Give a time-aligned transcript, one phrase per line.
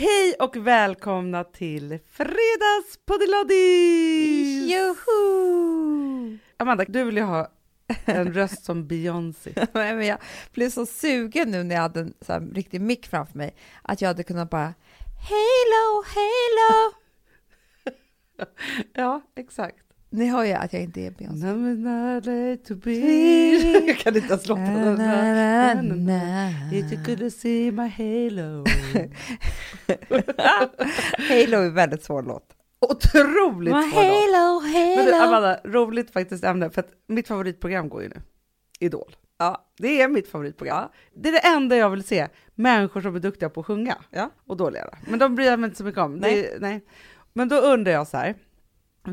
[0.00, 4.72] Hej och välkomna till Fredagspoddelodis!
[4.72, 6.38] Joho!
[6.56, 7.48] Amanda, du vill ju ha
[8.04, 9.52] en röst som Beyoncé.
[9.72, 10.18] Nej, men jag
[10.52, 14.00] blev så sugen nu när jag hade en så här, riktig mick framför mig att
[14.00, 14.74] jag hade kunnat bara
[15.28, 16.92] Halo, halo!
[18.92, 19.87] ja, exakt.
[20.10, 22.56] Ni hör ju att jag inte är Beyoncé.
[22.56, 22.90] to be.
[23.86, 26.10] Jag kan inte ens låta den.
[26.72, 28.64] If you could see my halo.
[31.28, 32.54] halo är väldigt svår låt.
[32.80, 34.62] Otroligt My svår låt.
[34.64, 35.28] halo, Men du, halo!
[35.28, 38.20] Amanda, roligt faktiskt ämne, för att mitt favoritprogram går ju nu.
[38.80, 39.16] Idol.
[39.38, 40.76] Ja, Det är mitt favoritprogram.
[40.76, 40.92] Ja.
[41.14, 43.96] Det är det enda jag vill se, människor som är duktiga på att sjunga.
[44.10, 44.30] ja.
[44.46, 45.10] Och dåliga då.
[45.10, 46.14] Men de bryr jag mig inte så mycket om.
[46.14, 46.42] Nej.
[46.42, 46.84] Det, nej.
[47.32, 48.34] Men då undrar jag så här,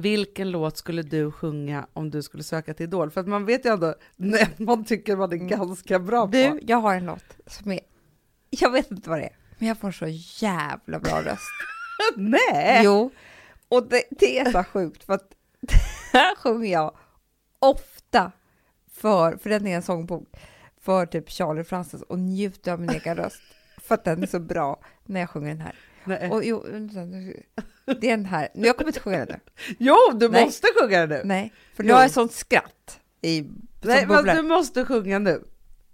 [0.02, 3.12] vilken låt skulle du sjunga om du skulle söka till Idol?
[3.12, 6.60] För att man vet ju ändå, när man tycker man är ganska bra Du, på.
[6.62, 7.80] jag har en låt som är,
[8.50, 10.06] jag vet inte vad det är, men jag får så
[10.46, 11.50] jävla bra röst.
[12.16, 12.82] Nej!
[12.84, 13.12] Jo,
[13.68, 15.28] och det, det är så sjukt för att
[16.14, 16.96] här sjunger jag
[17.60, 18.32] ofta
[18.92, 20.28] för, för den är en sångbok,
[20.82, 23.42] för typ Charlie Francis och njuter av min egen röst
[23.78, 25.76] för att den är så bra när jag sjunger den här.
[26.06, 26.30] nej.
[26.30, 26.66] Och jo,
[27.86, 29.40] det är den här, nu jag kommer inte sjunga den nu.
[29.80, 30.46] Jo, du Nej.
[30.46, 31.22] måste sjunga det nu!
[31.26, 31.94] Nej, för Jo.
[31.96, 33.46] har jag sånt skratt i
[33.82, 35.44] Nej, men du måste sjunga nu.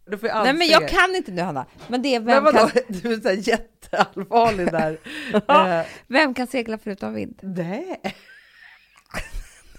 [0.06, 2.58] Du får Nej men jag kan inte nu Hanna, men det är Men vem vadå,
[2.68, 4.98] kan, du är så här jätteallvarlig där.
[5.48, 5.80] Ja.
[5.80, 7.40] Eh, vem kan segla förutom vind?
[7.42, 8.02] nej.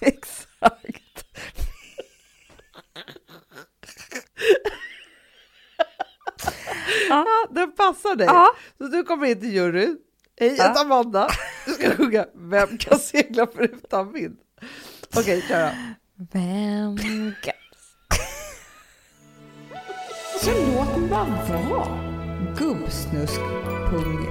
[0.00, 0.47] Exakt.
[7.08, 8.26] Ja, den passar dig.
[8.26, 8.48] Ja.
[8.78, 9.98] Så du kommer in till juryn.
[10.41, 10.69] Hej, jag Ja.
[10.69, 11.28] heter Amanda.
[11.66, 14.36] Du ska sjunga Vem kan segla förutan vind?
[15.16, 15.70] Okej, kör då.
[16.32, 16.96] Vem
[17.42, 17.54] kan...
[20.41, 21.98] Så låt mig bara vara.
[22.58, 23.41] Gubbsnusk,
[23.91, 24.27] pung,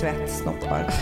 [0.00, 0.94] svett, snoppar.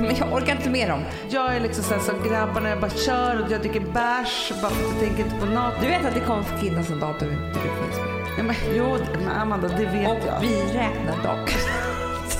[0.00, 1.04] Men jag orkar inte med dem.
[1.30, 4.70] Jag är liksom så här som grabbarna, jag bara kör och jag dricker bärs bara
[4.70, 5.74] för att jag tänker inte på något.
[5.80, 8.26] Du vet att det kommer finnas en dag då inte du finns med.
[8.38, 10.40] Ja, men, jo, men Amanda, det vet Och jag.
[10.40, 11.50] vi räknar dock.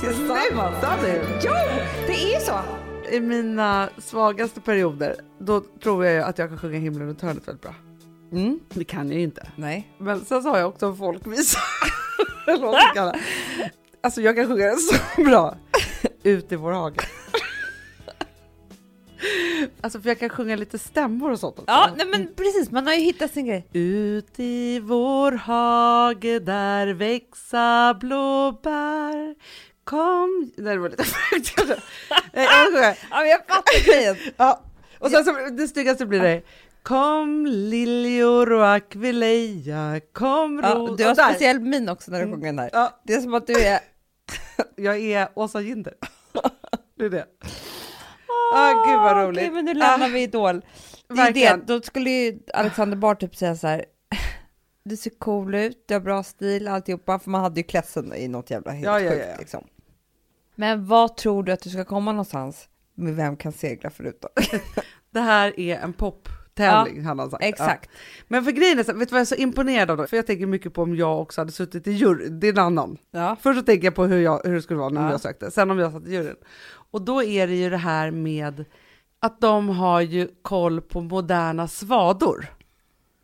[0.01, 1.23] Sluta nu!
[1.43, 1.53] Jo,
[2.07, 2.61] det är så.
[3.11, 7.49] I mina svagaste perioder, då tror jag ju att jag kan sjunga Himlen och hörnet
[7.49, 7.75] väldigt bra.
[8.33, 8.61] Mm.
[8.69, 9.49] Det kan jag ju inte.
[9.57, 9.93] Nej.
[9.99, 11.59] Men sen så har jag också en folkvisa.
[14.01, 15.57] Alltså jag kan sjunga den så bra.
[16.23, 17.01] Ut i vår hage.
[19.81, 21.71] Alltså för jag kan sjunga lite stämmor och sånt också.
[21.71, 22.71] Ja, nej men precis.
[22.71, 23.69] Man har ju hittat sin grej.
[23.73, 29.35] Ut i vår hage där växa blåbär
[29.87, 30.51] Kom...
[30.57, 31.03] Nej det var lite
[31.33, 31.77] vill sjunga.
[33.11, 34.17] Ja, jag fattar grejen.
[34.37, 34.61] Ja.
[34.99, 36.43] Och sen så det snyggaste blir det
[36.83, 40.97] Kom liljor och akvileja, kom Ja, ros...
[40.97, 42.71] du har speciell min också när du sjunger den här.
[42.73, 43.81] Ja, Det är som att du är...
[44.77, 45.95] jag är Åsa Ginder.
[46.99, 47.27] Det är det.
[48.55, 49.39] Ah, gud vad roligt.
[49.43, 50.61] Okej, men nu lämnar Ah, vi Idol.
[51.09, 51.59] Det verkligen.
[51.61, 51.75] det.
[51.75, 53.85] Då skulle ju Alexander Bard typ säga så här.
[54.85, 57.19] Du ser cool ut, du har bra stil, alltihopa.
[57.19, 59.37] För man hade ju klädseln i något jävla helt Ja, ja, sjukt ja, ja.
[59.39, 59.65] liksom.
[60.57, 64.31] Men vad tror du att du ska komma någonstans med Vem kan segla förutom?
[65.11, 67.43] Det här är en poptävling, hade han sagt.
[67.43, 67.49] Ja.
[67.49, 67.91] Exakt.
[68.29, 70.07] Men för grejen är, så, vet du vad jag är så imponerad av då?
[70.07, 72.59] För jag tänker mycket på om jag också hade suttit i juryn, det är en
[72.59, 72.99] annan.
[73.11, 73.37] Ja.
[73.41, 75.11] Först så tänker jag på hur, jag, hur det skulle vara när Ja.
[75.11, 76.37] jag sökte, sen om jag satt i juryn.
[76.91, 78.65] Och då är det ju det här med
[79.21, 82.47] att de har ju koll på moderna svador.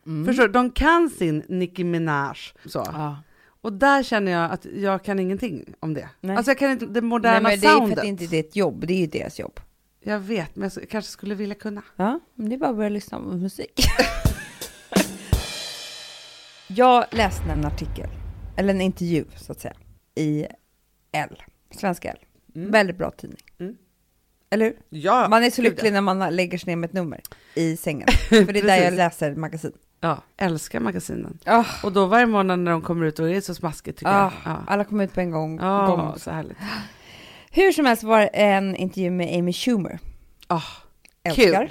[0.07, 0.27] Mm.
[0.27, 0.53] Förstår du?
[0.53, 2.37] De kan sin Nicki Minaj.
[2.67, 2.87] Så.
[3.63, 6.09] Och där känner jag att jag kan ingenting om det.
[6.21, 6.37] Nej.
[6.37, 7.99] Alltså jag kan inte det moderna Nej, men det är ju för soundet.
[7.99, 9.61] att det inte är ditt jobb, det är ju deras jobb.
[10.01, 11.83] Jag vet, men jag kanske skulle vilja kunna.
[11.97, 13.85] Ja, men det är bara att börja lyssna på musik.
[16.67, 18.09] jag läste en artikel,
[18.57, 19.75] eller en intervju så att säga,
[20.15, 20.47] i
[21.13, 22.19] L, Svenska L.
[22.55, 23.41] Väldigt bra tidning.
[23.59, 23.77] Mm.
[24.51, 24.77] Eller hur?
[24.89, 27.21] Ja, Man är så lycklig när man lägger sig ner med ett nummer
[27.55, 28.09] i sängen.
[28.29, 29.73] För det är där jag läser magasin.
[30.05, 31.39] Ja, älskar magasinen.
[31.47, 34.13] Oh, Och då varje månad när de kommer ut och det är så smaskigt tycker
[34.13, 34.33] ah, jag.
[34.45, 35.57] Ja, Alla kommer ut på en gång.
[35.57, 36.19] Gång.
[36.19, 36.57] så härligt.
[37.51, 39.99] Hur som helst var en intervju med Amy Schumer.
[40.47, 40.63] Ah,
[41.23, 41.45] Älskar.
[41.45, 41.71] Kul.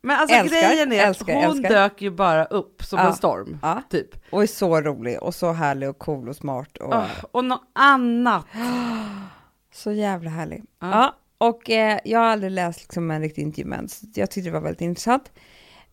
[0.00, 1.68] Men alltså Älskar, grejen är älskar, att hon älskar.
[1.74, 3.06] dök ju bara upp som Ja.
[3.06, 4.08] en storm, Ja, typ.
[4.30, 6.76] och är så rolig och så härlig och cool och smart.
[6.76, 6.94] Och...
[6.94, 8.46] Ah, och något annat.
[9.72, 10.62] Så jävla härlig.
[10.80, 10.90] Ja.
[10.90, 14.48] Ja, och eh, jag har aldrig läst liksom, en riktig intervju med så jag tyckte
[14.50, 15.32] det var väldigt intressant.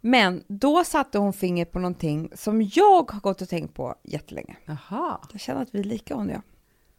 [0.08, 4.56] Men då satte hon fingret på någonting som jag har gått och tänkt på jättelänge.
[4.66, 5.18] Jaha.
[5.32, 6.42] Jag känner att vi är lika hon och jag.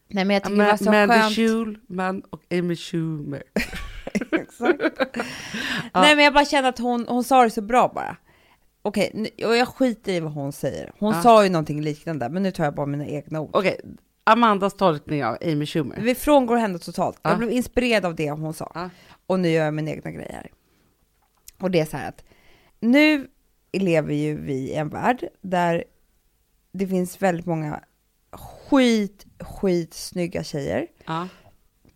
[0.09, 1.35] Nej men jag Ja, tycker det var så Mandy skönt.
[1.35, 3.43] Schulman och Amy Schumer.
[4.33, 4.83] Exakt.
[5.93, 6.01] Ja.
[6.01, 8.17] Nej men jag bara känner att hon, hon sa det så bra bara.
[8.83, 10.93] Okej, nu- och jag skiter i vad hon säger.
[10.99, 11.23] Hon Ja.
[11.23, 13.51] sa ju någonting liknande, men nu tar jag bara mina egna ord.
[13.53, 13.81] Okej,
[14.25, 15.97] Amandas tolkning av Amy Schumer.
[16.01, 17.19] Vi frångår henne totalt.
[17.23, 17.31] Ja.
[17.31, 18.91] Jag blev inspirerad av det hon sa.
[19.27, 20.51] Och nu gör jag min egna grej här.
[21.61, 22.25] Och det är så här att
[22.87, 23.29] nu
[23.73, 25.85] lever ju vi i en värld där
[26.73, 27.81] det finns väldigt många
[28.33, 31.29] skit, skit snygga tjejer, Ja.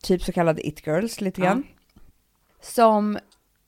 [0.02, 1.46] typ så kallade it girls lite Ja.
[1.46, 1.66] grann,
[2.60, 3.18] som,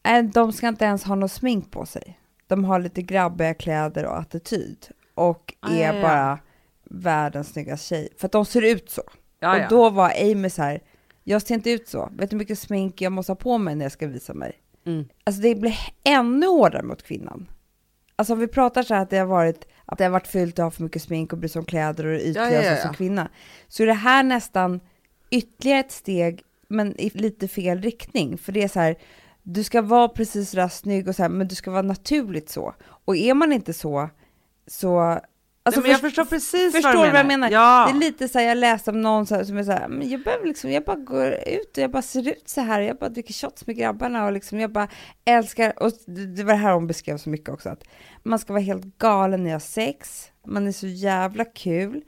[0.03, 2.19] äh, de ska inte ens ha något smink på sig.
[2.47, 6.03] De har lite grabbiga kläder och attityd och Ah, är ja, ja.
[6.03, 6.39] bara
[6.85, 9.03] världens snyggaste tjej, för att de ser ut så.
[9.41, 9.65] Ja, ja.
[9.65, 10.81] Och då var Amy så här,
[11.25, 12.09] jag ser inte ut så.
[12.13, 14.53] Vet du hur mycket smink jag måste ha på mig när jag ska visa mig?
[14.87, 15.09] Mm.
[15.25, 17.49] Alltså det blir ännu hårdare mot kvinnan.
[18.17, 20.59] Alltså om vi pratar så här att det har varit, att det har varit fult
[20.59, 22.79] att ha för mycket smink och bry sig om kläder och ytliga Ja, ja, och
[22.79, 22.83] ja.
[22.83, 23.29] som kvinna.
[23.69, 24.81] Så är det här nästan
[25.31, 28.39] ytterligare ett steg, men i lite fel riktning.
[28.39, 28.97] För det är så här,
[29.43, 32.49] du ska vara precis så där snygg och så här, men du ska vara naturligt
[32.49, 32.75] så.
[32.85, 34.11] Och är man inte så,
[34.67, 35.21] så...
[35.65, 37.51] Alltså Nej, men jag först- förstår precis Förstår vad du vad jag menar?
[37.51, 37.89] Ja.
[37.93, 39.89] Det är lite så här, jag läste om någon så här, som är så här,
[39.89, 42.81] men jag behöver liksom, jag bara går ut och jag bara ser ut så här,
[42.81, 44.89] jag bara dricker shots med grabbarna och liksom jag bara
[45.25, 47.85] älskar, och det det var det här hon beskrev så mycket också, att
[48.23, 52.03] man ska vara helt galen när jag har sex, man är så jävla kul,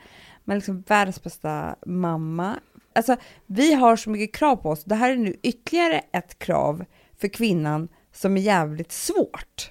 [0.45, 2.55] man är liksom världens bästa mamma.
[2.95, 3.17] Alltså,
[3.47, 6.85] vi har så mycket krav på oss, det här är nu ytterligare ett krav
[7.21, 9.71] för kvinnan som är jävligt svårt.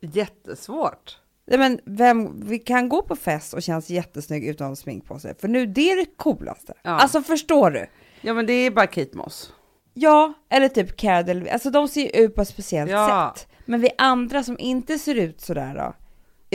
[0.00, 1.18] Jättesvårt.
[1.52, 5.34] Nej, men vem, vi kan gå på fest och känns jättesnygg utan smink på sig,
[5.38, 6.74] för nu det är det coolaste.
[6.82, 6.90] Ja.
[6.90, 7.86] Alltså förstår du?
[8.20, 9.52] Ja men det är bara Kate Moss.
[9.94, 13.32] Ja, eller typ Cara Delevingne, alltså de ser ju ut på ett speciellt Ja.
[13.36, 13.48] sätt.
[13.64, 15.94] Men vi andra som inte ser ut sådär då,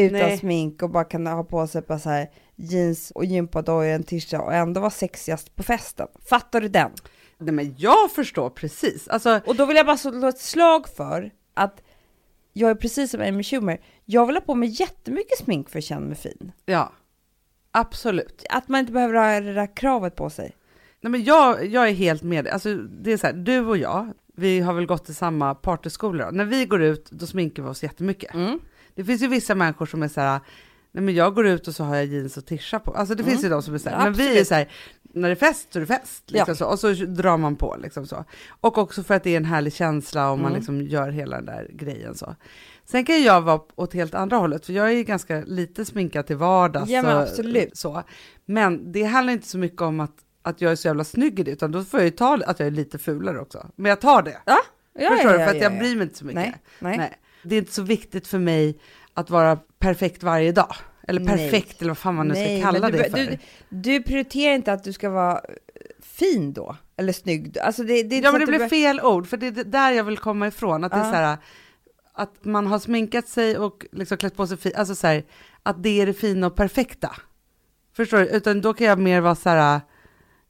[0.04, 0.38] utan Nej.
[0.38, 4.42] smink och bara kan ha på sig bara så här jeans och gympadojor, en tisha
[4.42, 6.08] och ändå vara sexigast på festen.
[6.30, 6.92] Fattar du den?
[7.38, 9.08] Nej men jag förstår precis.
[9.08, 11.82] Alltså, Och då vill jag bara slå ett slag för att
[12.60, 15.86] jag är precis som Amy Schumer, jag vill ha på mig jättemycket smink för att
[15.86, 16.52] känna mig fin.
[16.66, 16.92] ja.
[17.72, 18.44] Absolut.
[18.50, 20.56] Att man inte behöver ha det där kravet på sig.
[21.02, 22.48] Nej men jag, jag är helt med.
[22.48, 26.26] Alltså det är så här, du och jag, vi har väl gått i samma partyskolor.
[26.26, 26.32] då.
[26.32, 28.34] När vi går ut, då sminkar vi oss jättemycket.
[28.34, 28.60] Mm.
[28.96, 30.40] Det finns ju vissa människor som är så här,
[30.92, 32.92] nej men jag går ut och så har jag jeans och tisha på.
[32.92, 34.48] Alltså det finns ju de som är så här, Ja, men vi är absolut.
[34.48, 34.68] så här,
[35.22, 36.24] när det är fest så är det fest.
[36.32, 36.56] Liksom Ja.
[36.56, 38.26] så, och så drar man på liksom så.
[38.62, 40.54] Och också för att det är en härlig känsla man Mm.
[40.54, 42.36] liksom gör hela den där grejen så.
[42.86, 46.28] Sen kan jag vara åt helt andra hållet, för jag är ju ganska lite sminkad
[46.28, 46.90] till vardags.
[46.90, 47.78] Ja, men absolut.
[47.78, 48.04] Så.
[48.46, 51.44] Men det handlar inte så mycket om att, att jag är så jävla snygg i
[51.44, 53.68] det, utan då får jag ju ta att jag är lite fulare också.
[53.76, 54.38] Men jag tar det.
[54.46, 54.58] Ja,
[54.94, 55.44] ja, Förstår ja, du?
[55.46, 55.80] För att jag ja, ja.
[55.80, 56.42] bryr mig inte så mycket.
[56.42, 56.98] Nej, nej.
[56.98, 57.14] Nej.
[57.44, 58.80] Det är inte så viktigt för mig
[59.14, 60.76] att vara perfekt varje dag.
[61.08, 61.38] Eller Nej.
[61.38, 63.18] perfekt, eller vad fan man nu ska Nej, kalla du, det för.
[63.18, 63.38] Du,
[63.70, 65.42] du prioriterar inte att du ska vara
[66.02, 66.76] fin då?
[66.98, 67.60] Eller snygg?
[67.60, 70.18] Alltså det, det ja, men det blir fel ord, för det är där jag vill
[70.18, 70.84] komma ifrån.
[70.84, 71.38] Att det är så här,
[72.14, 75.24] att man har sminkat sig och liksom klätt på sig fint, alltså så här,
[75.64, 77.16] att det är det fina och perfekta.
[77.96, 78.26] Förstår du?
[78.26, 79.82] Utan då kan jag mer vara så här,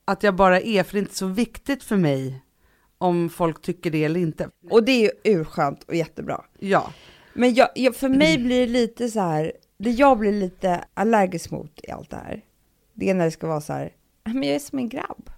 [0.05, 2.41] att jag bara är, för det är inte så viktigt för mig
[2.97, 4.49] om folk tycker det eller inte.
[4.69, 6.45] Och det är ju urskönt och jättebra.
[6.59, 6.93] Ja,
[7.33, 11.51] Men jag, jag, för mig blir det lite så här, det jag blir lite allergisk
[11.51, 12.41] mot i allt det här,
[12.93, 13.93] det är när det ska vara så här,
[14.23, 15.29] "Ja, men jag är som en grabb.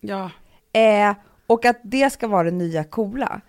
[0.00, 0.30] ja.
[0.74, 1.14] Eh,
[1.46, 3.40] och att det ska vara det nya coola.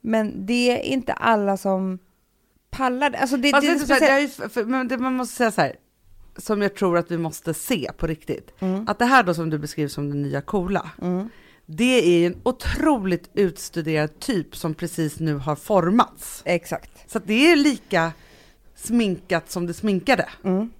[0.00, 1.98] Men det är inte alla som
[2.70, 3.18] pallar det.
[3.18, 5.60] Alltså det, Fast det speciellt- det är ju, för, men det, man måste säga så
[5.60, 5.76] här,
[6.36, 8.52] som jag tror att vi måste se på riktigt.
[8.60, 8.88] Mm.
[8.88, 11.28] Att det här då som du beskriver som det nya coola, Mm.
[11.66, 11.84] det
[12.24, 16.42] är en otroligt utstuderad typ som precis nu har formats.
[16.44, 17.10] Exakt.
[17.12, 18.12] Så det är lika
[18.76, 20.28] sminkat som det sminkade.
[20.44, 20.70] Mm.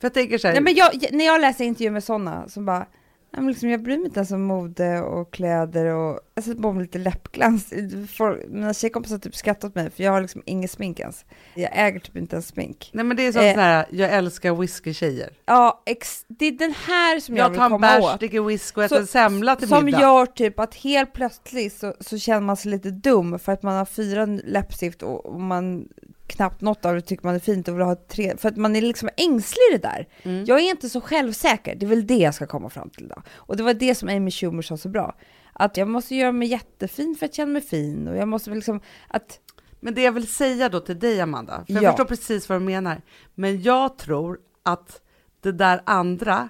[0.00, 2.64] För jag tänker så här, Nej, men jag, när jag läser intervjuer med sådana som
[2.66, 2.86] bara,
[3.30, 6.62] "Ja, men liksom, jag bryr mig inte ens om mode och kläder och jag sätter
[6.62, 7.72] på mig lite läppglans.
[8.16, 11.24] Folk, mina tjejkompisar har typ skrattat åt mig för jag har liksom inget smink ens.
[11.54, 12.90] Jag äger typ inte ens smink.
[12.94, 13.54] nej men det är som Eh.
[13.56, 15.30] här, jag älskar whisky-tjejer.
[15.46, 18.18] Ja, ex, det är den här som jag, Jag vill tar en komma bärs, åt.
[18.20, 20.00] dricker whisky och Så- äter en semla till Som middag.
[20.00, 23.76] gör typ att helt plötsligt så, så känner man sig lite dum för att man
[23.76, 25.88] har fyra läppstift och, och man
[26.26, 28.76] knappt något av det tycker man är fint och vill ha tre, för att man
[28.76, 30.08] är liksom ängslig i det där.
[30.22, 30.44] Mm.
[30.44, 33.22] Jag är inte så självsäker, det är väl det jag ska komma fram till då.
[33.34, 35.16] Och det var det som Amy Schumer sa så bra.
[35.52, 38.80] Att jag måste göra mig jättefin för att känna mig fin och jag måste liksom
[39.08, 39.40] att,
[39.80, 41.90] Men det jag vill säga då till dig Amanda, för jag Ja.
[41.90, 43.02] förstår precis vad du menar,
[43.34, 45.00] men jag tror att
[45.40, 46.48] det där andra,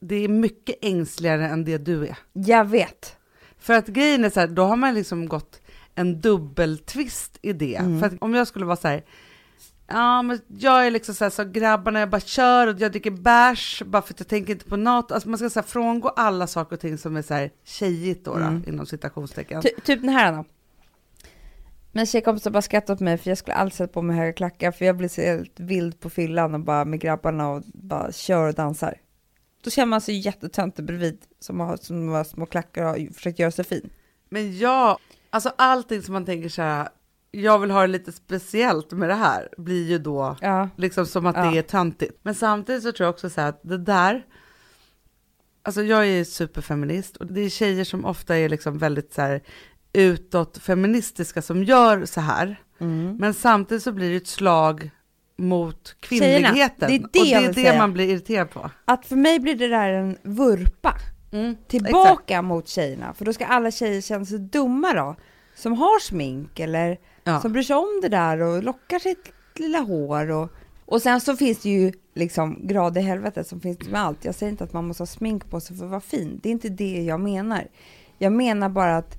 [0.00, 2.16] det är mycket ängsligare än det du är.
[2.32, 3.16] jag vet.
[3.58, 5.60] För att grejen är så här, då har man liksom gått
[5.94, 7.76] en dubbeltvist i det.
[7.76, 8.00] Mm.
[8.00, 9.04] För att om jag skulle vara så här,
[9.86, 13.10] ja men jag är liksom så här, så grabbarna jag bara kör och jag dricker
[13.10, 15.12] bärs bara för att jag tänker inte på något.
[15.12, 18.24] Alltså man ska så här, frångå alla saker och ting som är så här tjejigt
[18.24, 18.62] då, Mm.
[18.62, 19.62] då inom citationstecken.
[19.62, 20.44] Ty, typ den här Anna.
[21.92, 24.72] Mina tjejkompisar bara skrattade åt mig för jag skulle aldrig sätta på mig höga klackar
[24.72, 28.48] för jag blir så helt vild på fyllan och bara med grabbarna och bara kör
[28.48, 28.94] och dansar.
[29.64, 33.38] Då känner man sig jättetöntig bredvid som har, som har små klackar och har försökt
[33.38, 33.90] göra sig fin.
[34.28, 34.98] Men ja,
[35.34, 36.88] alltså allting som man tänker så här,
[37.30, 40.68] jag vill ha det lite speciellt med det här, blir ju då Ja.
[40.76, 41.50] liksom som att Ja.
[41.50, 42.18] det är töntigt.
[42.22, 44.22] Men samtidigt så tror jag också så här att det där,
[45.62, 49.40] alltså jag är superfeminist och det är tjejer som ofta är liksom väldigt så här
[49.92, 52.56] utåt feministiska som gör så här.
[52.80, 53.16] Mm.
[53.16, 54.90] Men samtidigt så blir det ett slag
[55.36, 56.88] mot Tjejerna, kvinnligheten.
[56.88, 57.78] det är det och det är det säga.
[57.78, 58.70] man blir irriterad på.
[58.84, 60.94] Att för mig blir det där en vurpa
[61.66, 65.16] tillbaka mot tjejerna, för då ska alla tjejer känna sig dumma då,
[65.54, 67.40] som har smink eller Ja.
[67.40, 70.48] som bryr sig om det där och lockar sitt lilla hår och,
[70.86, 74.24] och sen så finns det ju liksom grader i helvetet som finns med allt.
[74.24, 76.48] Jag säger inte att man måste ha smink på sig för att vara fin, det
[76.48, 77.66] är inte det jag menar.
[78.18, 79.16] Jag menar bara att,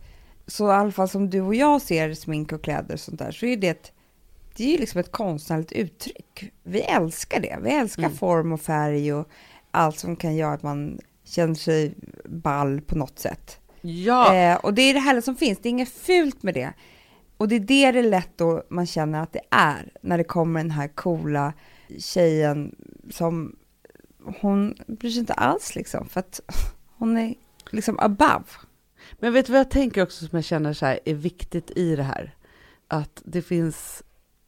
[0.47, 3.31] så i alla fall som du och jag ser smink och kläder och sånt där,
[3.31, 3.91] så är det ett,
[4.57, 6.51] det är ju liksom ett konstnärligt uttryck.
[6.63, 8.17] Vi älskar det, vi älskar Mm.
[8.17, 9.27] form och färg och
[9.71, 13.59] allt som kan göra att man känner sig ball på något sätt.
[13.81, 16.73] Ja, Eh, och det är det här som finns, det är inget fult med det.
[17.37, 20.23] Och det är det det är lätt då man känner att det är, när det
[20.23, 21.53] kommer den här coola
[21.99, 22.75] tjejen
[23.11, 23.55] som,
[24.41, 26.41] hon bryr sig inte alls liksom, för att
[26.97, 27.33] hon är
[27.71, 28.43] liksom above.
[29.19, 31.95] men vet du vad jag tänker också som jag känner så här är viktigt i
[31.95, 32.35] det här?
[32.87, 34.03] Att det finns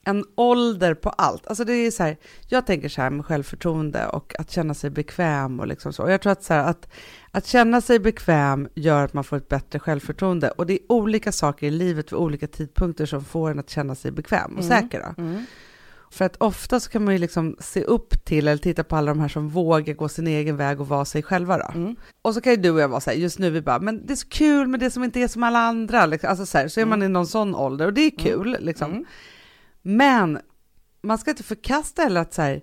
[0.07, 1.47] en ålder på allt.
[1.47, 4.89] Alltså det är så här, jag tänker så här med självförtroende och att känna sig
[4.89, 6.03] bekväm och liksom så.
[6.03, 6.89] Och jag tror att så här, att,
[7.31, 10.49] att känna sig bekväm gör att man får ett bättre självförtroende.
[10.51, 13.95] Och det är olika saker i livet vid olika tidpunkter som får en att känna
[13.95, 14.81] sig bekväm och Mm.
[14.81, 14.99] säker.
[15.17, 15.23] Då.
[16.11, 19.11] För att ofta så kan man ju liksom se upp till eller titta på alla
[19.11, 21.71] de här som vågar gå sin egen väg och vara sig själva då.
[21.79, 21.95] Mm.
[22.21, 24.05] Och så kan ju du och jag vara så här, just nu vi bara, men
[24.05, 26.05] det är så kul med det som inte är som alla andra.
[26.05, 26.29] Liksom.
[26.29, 29.05] Alltså så, här, så är man i någon sån ålder och det är kul liksom.
[29.87, 30.39] Men
[31.01, 32.61] man ska inte förkasta heller att så här,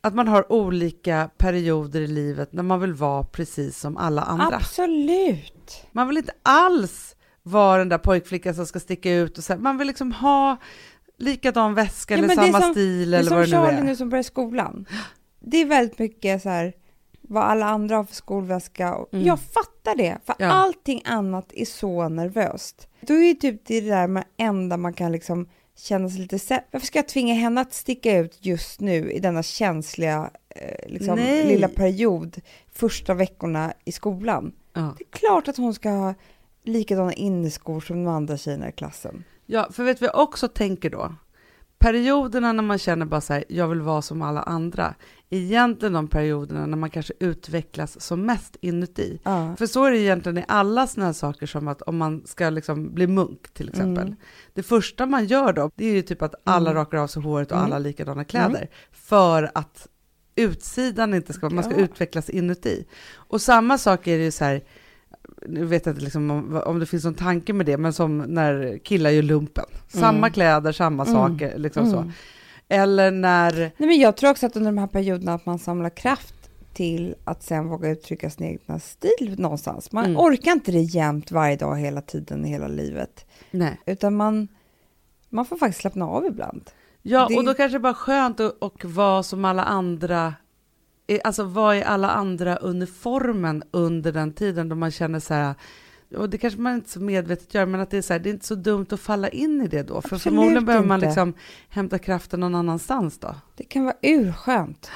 [0.00, 4.56] att man har olika perioder i livet när man vill vara precis som alla andra.
[4.56, 5.86] Absolut.
[5.92, 9.60] Man vill inte alls vara den där pojkflickan som ska sticka ut och så här,
[9.60, 10.56] man vill liksom ha
[11.18, 13.50] likadan väska Ja, eller det är samma som- stil Det är eller som vad det
[13.60, 13.84] nu Charlie är.
[13.84, 14.86] nu som börjar skolan.
[15.40, 16.72] Det är väldigt mycket så här,
[17.20, 18.96] vad alla andra har för skolväska.
[19.12, 19.24] Mm.
[19.26, 20.46] Jag fattar det, för Ja.
[20.46, 22.88] allting annat är så nervöst.
[23.00, 26.62] Då är ju typ det där med enda man kan liksom känna sig lite sä-
[26.70, 31.14] Varför ska jag tvinga henne att sticka ut just nu i denna känsliga eh, liksom,
[31.18, 31.46] Nej.
[31.46, 32.40] lilla period,
[32.72, 34.52] första veckorna i skolan?
[34.72, 34.94] Ja.
[34.98, 36.14] Det är klart att hon ska ha
[36.64, 39.24] likadana inneskor som de andra tjejerna i klassen.
[39.46, 41.14] ja, för vet jag också tänker då?
[41.78, 44.94] Perioderna när man känner bara så här, jag vill vara som alla andra,
[45.30, 49.20] egentligen de perioderna när man kanske utvecklas som mest inuti.
[49.24, 49.56] Ja.
[49.58, 52.50] För så är det egentligen i alla såna här saker som att om man ska
[52.50, 54.06] liksom bli munk till exempel.
[54.06, 54.16] Mm.
[54.54, 56.80] Det första man gör då, det är ju typ att alla Mm.
[56.80, 57.66] rakar av sig håret och Mm.
[57.66, 58.68] alla likadana kläder.
[58.92, 59.86] För att
[60.36, 61.78] utsidan inte ska, man ska Ja.
[61.84, 62.86] utvecklas inuti.
[63.14, 64.62] Och samma sak är det ju så här,
[65.46, 68.18] nu vet jag inte liksom om, om det finns någon tanke med det, men som
[68.18, 69.64] när killar gör lumpen.
[69.88, 70.30] Samma Mm.
[70.32, 71.14] kläder, samma Mm.
[71.14, 71.96] saker, liksom så.
[71.98, 72.12] Mm.
[72.68, 75.90] Eller när, Nej, men jag tror också att under de här perioderna att man samlar
[75.90, 76.34] kraft
[76.72, 79.92] till att sen våga uttrycka sin egna stil någonstans.
[79.92, 80.16] Man Mm.
[80.16, 83.26] orkar inte det jämt varje dag, hela tiden, hela livet.
[83.50, 83.80] nej.
[83.86, 84.48] Utan man,
[85.28, 86.70] man får faktiskt slappna av ibland.
[87.02, 90.34] Ja, Det- och då kanske det bara är skönt att och vara som alla andra,
[91.24, 95.54] alltså vad är alla andra uniformen under den tiden då man känner så här,
[96.16, 98.30] och det kanske man inte så medvetet gör, men att det är så här, det
[98.30, 101.00] är inte så dumt att falla in i det då, för Absolut förmodligen behöver man
[101.00, 101.34] liksom
[101.68, 103.34] hämta kraften någon annanstans då.
[103.56, 104.90] Det kan vara urskönt.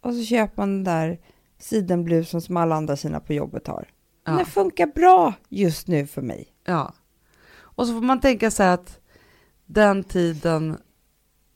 [0.00, 1.20] Och så köper man den där
[1.58, 3.88] sidenblusen som alla andra tjejerna på jobbet har.
[4.26, 4.32] Ja.
[4.32, 6.48] Den funkar bra just nu för mig.
[6.64, 6.94] Ja.
[7.54, 9.00] Och så får man tänka så här att
[9.66, 10.78] den tiden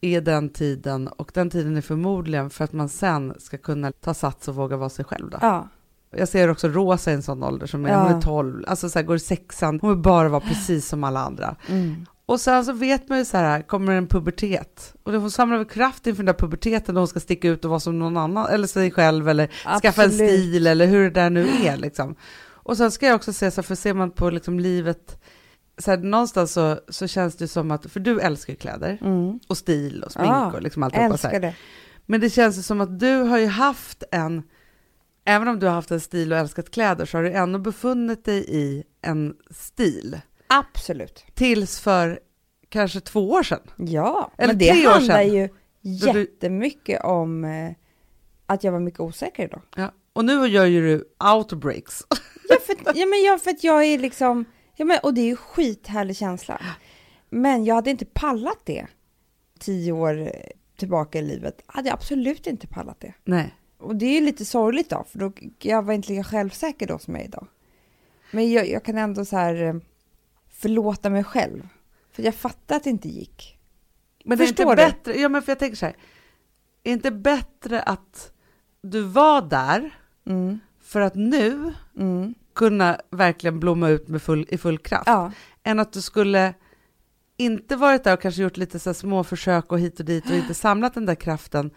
[0.07, 4.15] är den tiden och den tiden är förmodligen för att man sen ska kunna ta
[4.15, 5.39] sats och våga vara sig själv då.
[5.41, 5.69] Ja,
[6.17, 8.03] Jag ser också Rosa i en sån ålder som är, Ja.
[8.03, 11.05] hon är 12, alltså så här, går i sexan, hon vill bara vara precis som
[11.05, 11.57] alla andra.
[11.69, 12.07] mm.
[12.29, 15.57] Och sen så vet man ju så här, kommer en pubertet och då hon samlar
[15.57, 18.17] väl kraft inför den där puberteten när hon ska sticka ut och vara som någon
[18.17, 19.47] annan, eller sig själv, eller
[19.83, 20.31] skaffa en Absolut.
[20.31, 22.15] stil, eller hur det där nu är liksom.
[22.49, 25.23] Och sen ska jag också säga så här, för ser man på liksom livet,
[25.79, 29.41] så här, någonstans så, så känns det som att, för du älskar kläder, Mm.
[29.49, 31.41] och stil och smink Ja, och liksom alltihopa så här.
[31.41, 31.55] Det.
[32.07, 34.43] Men det känns som att du har ju haft en,
[35.25, 38.25] även om du har haft en stil och älskat kläder så har du ändå befunnit
[38.25, 40.21] dig i en stil.
[40.47, 41.25] Absolut.
[41.35, 42.21] Tills för
[42.69, 43.61] kanske två år sedan.
[43.77, 45.35] Ja, Eller men det tre år handlar sedan.
[45.35, 45.49] ju
[45.83, 47.73] Då jättemycket om eh,
[48.47, 49.63] att jag var mycket osäker idag.
[49.77, 49.93] Ja.
[50.13, 51.05] Och nu gör ju du
[51.35, 52.03] outbreaks.
[52.49, 54.45] Ja, för, ja, men jag, för att jag är liksom,
[54.77, 56.61] ja, men, och det är ju skithärlig känsla.
[57.29, 58.87] Men jag hade inte pallat det
[59.59, 60.33] tio år
[60.77, 61.63] tillbaka i livet.
[61.67, 63.15] Hade jag absolut inte pallat det.
[63.25, 63.55] Nej.
[63.79, 66.99] Och det är ju lite sorgligt då, för då, jag var inte lika självsäker då
[66.99, 67.47] som jag är idag.
[68.31, 69.75] Men jag, jag kan ändå så här eh,
[70.51, 71.69] förlåta mig själv.
[72.13, 73.59] För jag fattar att det inte gick.
[74.25, 74.91] Men det är Förstår inte du?
[74.91, 75.97] bättre, ja men för jag tänker så här,
[76.83, 78.33] är inte bättre att
[78.83, 79.95] du var där
[80.27, 82.35] Mm, för att nu mm.
[82.57, 85.33] Kunna verkligen blomma ut med full, i full kraft, Ja,
[85.65, 86.55] än att du skulle
[87.37, 90.37] inte varit där och kanske gjort lite så små försök och hit och dit och
[90.37, 91.71] inte samlat den där kraften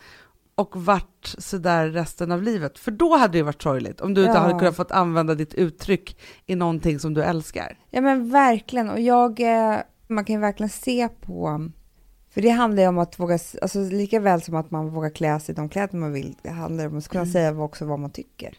[0.56, 2.80] och varit så där resten av livet.
[2.80, 4.40] För då hade det ju varit sorgligt om du inte Ja.
[4.40, 7.78] hade kunnat fått använda ditt uttryck i någonting som du älskar.
[7.90, 8.90] ja men verkligen.
[8.90, 11.70] Och jag, eh, man kan ju verkligen se på,
[12.34, 15.40] för det handlar ju om att våga, alltså lika väl som att man vågar klä
[15.40, 17.34] sig i de kläder man vill, det handlar om att kunna Mm.
[17.34, 18.54] säga också vad man tycker.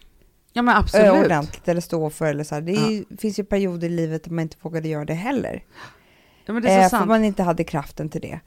[0.53, 1.25] Ja men absolut.
[1.25, 2.63] ordentligt eller stå för eller så här.
[2.63, 5.65] Det är ju, finns ju perioder i livet där man inte vågade göra det heller.
[6.45, 7.03] Ja, men det är så Eh, sant.
[7.03, 8.41] för man inte hade kraften till det.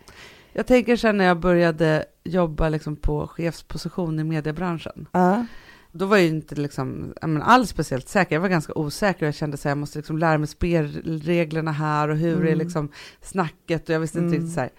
[0.54, 5.08] Jag tänker sen när jag började jobba liksom på chefsposition i mediebranschen.
[5.12, 5.46] Ja.
[5.92, 8.36] Då var jag inte liksom, ja, men alls speciellt säker.
[8.36, 12.10] Jag var ganska osäker och jag kände att jag måste liksom lära mig spelreglerna här
[12.10, 12.58] och hur är Mm.
[12.58, 12.90] liksom
[13.22, 14.40] snacket och jag visste inte Mm.
[14.40, 14.70] riktigt så här.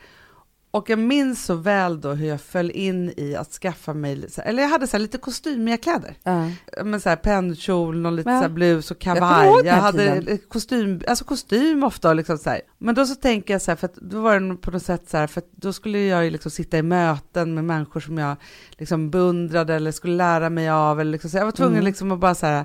[0.75, 4.63] Och jag minns så väl då hur jag föll in i att skaffa mig, eller
[4.63, 6.17] jag hade så lite kostymiga kläder.
[6.23, 6.51] Ja.
[6.85, 8.43] Men så här pennkjol, någon lite Ja.
[8.43, 9.47] så blus och kavaj.
[9.65, 10.39] Jag, här hade tiden.
[10.49, 12.61] kostym, alltså kostym ofta liksom så här.
[12.79, 15.09] Men då så tänker jag så här, för att då var det på något sätt
[15.11, 18.19] så här, för att då skulle jag ju liksom sitta i möten med människor som
[18.19, 18.37] jag
[18.71, 21.85] liksom beundrade eller skulle lära mig av eller liksom, så jag var tvungen Mm.
[21.85, 22.65] liksom att bara så här,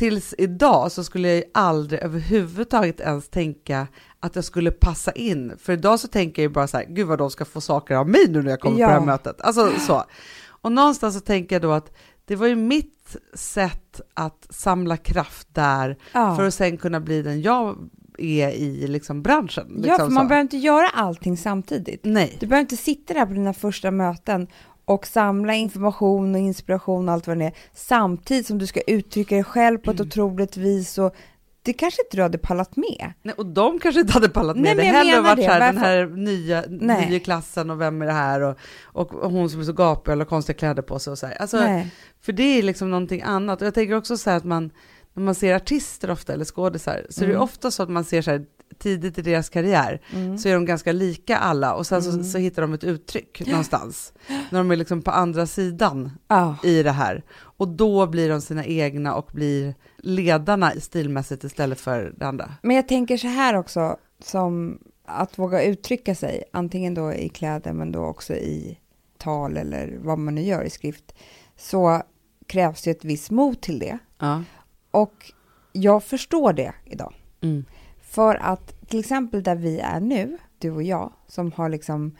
[0.00, 3.86] tills idag så skulle jag ju aldrig överhuvudtaget ens tänka
[4.20, 5.52] att jag skulle passa in.
[5.58, 7.94] För idag så tänker jag ju bara så här, gud vad de ska få saker
[7.94, 8.86] av mig nu när jag kommer Ja.
[8.86, 9.40] på det här mötet.
[9.40, 10.04] Alltså så.
[10.46, 11.92] Och någonstans så tänker jag då att
[12.24, 16.36] det var ju mitt sätt att samla kraft där Ja.
[16.36, 17.76] för att sen kunna bli den jag
[18.18, 19.66] är i liksom branschen.
[19.70, 20.28] ja, Liksom för man så.
[20.28, 22.00] behöver inte göra allting samtidigt.
[22.04, 22.36] Nej.
[22.40, 24.46] Du behöver inte sitta där på dina första möten
[24.90, 29.34] och samla information och inspiration och allt vad det är, samtidigt som du ska uttrycka
[29.34, 30.08] dig själv på ett Mm.
[30.08, 30.98] otroligt vis.
[30.98, 31.14] Och
[31.62, 33.12] det kanske inte du hade pallat med.
[33.22, 35.60] Nej, och de kanske inte hade pallat med Nej, det heller och varit så här,
[35.60, 35.66] det.
[35.66, 37.08] den här nya, Nej.
[37.10, 40.12] nya klassen och vem är det här och, och, och hon som är så gapig
[40.12, 41.34] eller har konstiga kläder på sig och så här.
[41.40, 41.90] Alltså, Nej.
[42.20, 43.60] För det är liksom någonting annat.
[43.60, 44.70] Och jag tänker också så här att man,
[45.14, 47.42] när man ser artister ofta eller skådisar, så är det Mm.
[47.42, 48.44] ofta så att man ser så här
[48.80, 50.38] tidigt i deras karriär, Mm.
[50.38, 52.24] så är de ganska lika alla och sen Mm.
[52.24, 54.12] så, så hittar de ett uttryck någonstans,
[54.50, 56.56] när de är liksom på andra sidan Ja.
[56.64, 57.22] i det här.
[57.40, 62.54] Och då blir de sina egna och blir ledarna stilmässigt istället för det andra.
[62.62, 67.72] Men jag tänker så här också, som att våga uttrycka sig, antingen då i kläder
[67.72, 68.78] men då också i
[69.18, 71.14] tal eller vad man nu gör i skrift,
[71.56, 72.02] så
[72.46, 73.98] krävs det ett visst mod till det.
[74.18, 74.42] Ja.
[74.90, 75.32] Och
[75.72, 77.14] jag förstår det idag.
[77.40, 77.64] Mm.
[78.10, 82.16] För att till exempel där vi är nu, du och jag, som har liksom,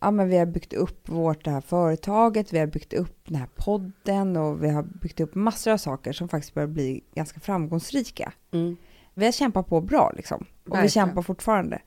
[0.00, 3.36] ja men vi har byggt upp vårt det här företaget, vi har byggt upp den
[3.36, 7.40] här podden och vi har byggt upp massor av saker som faktiskt börjar bli ganska
[7.40, 8.32] framgångsrika.
[8.50, 8.76] Mm.
[9.14, 10.40] Vi har kämpat på bra liksom.
[10.40, 10.90] Och vi Verkligen.
[10.90, 11.82] kämpar fortfarande.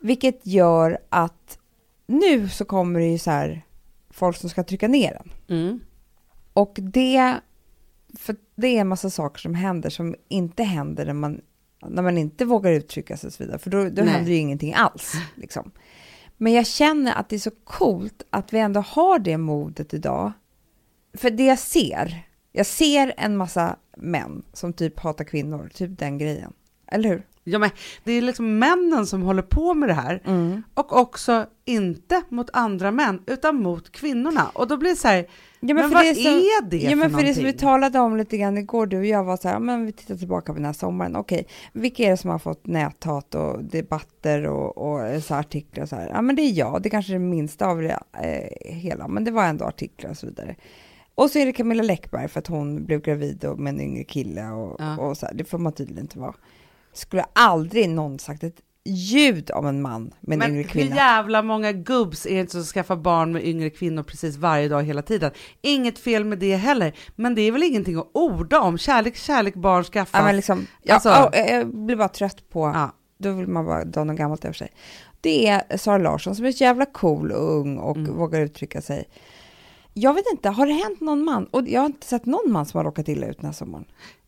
[0.00, 1.58] Vilket gör att
[2.06, 3.62] nu så kommer det ju så här
[4.10, 5.58] folk som ska trycka ner den.
[5.58, 5.80] Mm.
[6.52, 7.40] Och det,
[8.14, 11.40] för det är en massa saker som händer som inte händer när man,
[11.90, 13.58] när man inte vågar uttrycka sig och så vidare.
[13.58, 14.06] För då, då Nej.
[14.06, 15.12] händer ju ingenting alls.
[15.34, 15.70] Liksom.
[16.36, 20.32] Men jag känner att det är så coolt att vi ändå har det modet idag.
[21.14, 22.22] För det jag ser,
[22.52, 26.52] jag ser en massa män som typ hatar kvinnor, typ den grejen.
[26.86, 27.26] Eller hur?
[27.48, 27.70] Ja, men
[28.04, 30.62] det är liksom männen som håller på med det här Mm.
[30.74, 34.46] och också inte mot andra män utan mot kvinnorna.
[34.54, 35.26] Och då blir det så här,
[35.60, 37.48] Ja, men, för vad det är, som- det Ja, för men för det som vi
[37.48, 37.58] någonting?
[37.66, 40.52] talade om lite grann igår, du och jag var så här, men vi tittar tillbaka
[40.52, 44.78] på den här sommaren, okej, vilka är det som har fått näthat och debatter och,
[44.78, 46.08] och så artiklar och så här?
[46.14, 49.08] Ja, men det är jag, det är kanske är det minsta av det eh, hela,
[49.08, 50.56] men det var ändå artiklar och så vidare.
[51.14, 54.04] Och så är det Camilla Läckberg för att hon blev gravid och med en yngre
[54.04, 54.96] kille och, Ja.
[54.98, 56.34] och så här, det får man tydligen inte vara.
[56.96, 60.96] Skulle aldrig någon sagt ett ljud om en man med en Men yngre hur kvinna.
[60.96, 64.82] jävla många gubbs är det inte som skaffar barn med yngre kvinnor precis varje dag
[64.82, 65.30] hela tiden?
[65.62, 68.78] Inget fel med det heller, men det är väl ingenting att orda om?
[68.78, 70.18] Kärlek, kärlek, barn skaffas.
[70.20, 72.90] Ja, men liksom, ja, Alltså- ja, jag blir bara trött på Ja.
[73.18, 74.68] då vill man bara dra något gammalt över sig.
[75.20, 78.14] Det är Sara Larsson som är så jävla cool och ung och Mm.
[78.16, 79.04] vågar uttrycka sig.
[79.94, 81.44] Jag vet inte, har det hänt någon man?
[81.46, 83.84] Och jag har inte sett någon man som har råkat illa ut den här sommaren.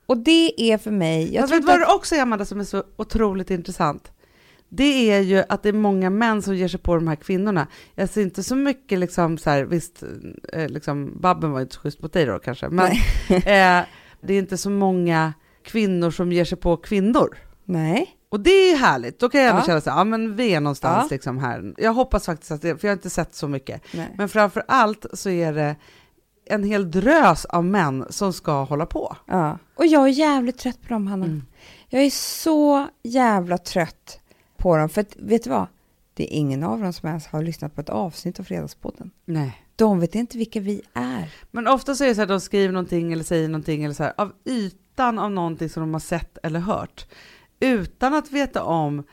[0.08, 1.34] Och det är för mig...
[1.34, 4.12] Jag vet vad det också är, Amanda, som är så otroligt intressant?
[4.68, 7.66] Det är ju att det är många män som ger sig på de här kvinnorna.
[7.94, 10.02] Jag ser inte så mycket liksom så här, visst,
[10.52, 12.86] eh, liksom, Babben var inte så schysst mot dig då kanske, men
[13.28, 13.84] eh,
[14.20, 15.32] det är inte så många
[15.64, 17.36] kvinnor som ger sig på kvinnor.
[17.64, 18.14] Nej.
[18.28, 19.66] Och det är ju härligt, då kan jag ändå Ja.
[19.66, 21.14] känna så här, ja men vi är någonstans Ja.
[21.14, 21.74] liksom här.
[21.76, 23.82] Jag hoppas faktiskt att det, för jag har inte sett så mycket.
[23.94, 24.14] nej.
[24.18, 25.76] Men framför allt så är det
[26.50, 29.16] en hel drös av män som ska hålla på.
[29.26, 29.58] Ja.
[29.74, 31.26] Och jag är jävligt trött på dem, Hanna.
[31.26, 31.42] Mm.
[31.88, 34.20] Jag är så jävla trött
[34.56, 34.88] på dem.
[34.88, 35.66] För att, vet du vad?
[36.14, 39.10] Det är ingen av dem som ens har lyssnat på ett avsnitt av Fredagspodden.
[39.24, 39.62] Nej.
[39.76, 41.34] De vet inte vilka vi är.
[41.50, 44.02] Men ofta så är det så att de skriver någonting eller säger någonting eller så
[44.02, 47.06] här, av ytan av någonting som de har sett eller hört.
[47.60, 49.04] Utan att veta om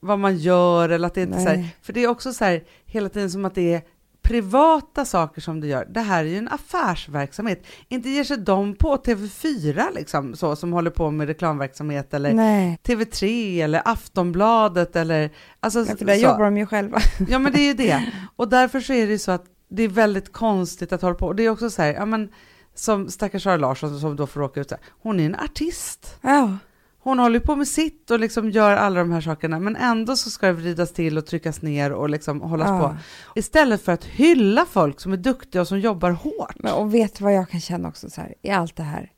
[0.00, 1.76] vad man gör eller att det inte är så här, Nej.
[1.82, 3.82] för det är också så här hela tiden som att det är
[4.22, 5.84] privata saker som du gör.
[5.90, 7.66] Det här är ju en affärsverksamhet.
[7.88, 12.78] Inte ger sig de på TV4 liksom, så, som håller på med reklamverksamhet eller Nej.
[12.84, 15.30] TV3 eller Aftonbladet eller
[15.60, 16.20] alltså, Ja, för där så.
[16.22, 16.98] jobbar de ju själva.
[17.28, 18.12] Ja men det är ju det.
[18.36, 21.26] Och därför så är det ju så att det är väldigt konstigt att hålla på.
[21.26, 22.28] Och det är också så här, ja men
[22.74, 26.18] som stackars Sara Larsson som då får åka ut så här, hon är en artist.
[26.20, 26.56] Ja.
[27.02, 30.30] Hon håller på med sitt och liksom gör alla de här sakerna, men ändå så
[30.30, 32.78] ska det vridas till och tryckas ner och liksom hållas Ja.
[32.78, 32.96] på.
[33.38, 36.54] Istället för att hylla folk som är duktiga och som jobbar hårt.
[36.56, 39.12] Men, och vet du vad jag kan känna också så här, i allt det här?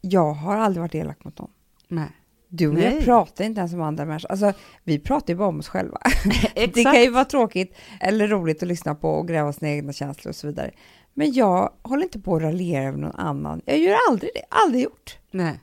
[0.00, 1.50] Jag har aldrig varit elak mot någon.
[1.88, 2.08] Nej.
[2.48, 4.30] Du och jag pratar inte ens om andra människor.
[4.30, 4.52] Alltså,
[4.84, 5.98] vi pratar ju bara om oss själva.
[6.54, 10.30] Det kan ju vara tråkigt eller roligt att lyssna på och gräva sina egna känslor
[10.30, 10.70] och så vidare.
[11.14, 13.60] Men jag håller inte på att raljera över någon annan.
[13.64, 14.42] Jag gör aldrig det.
[14.50, 15.18] Aldrig gjort.
[15.30, 15.60] Nej.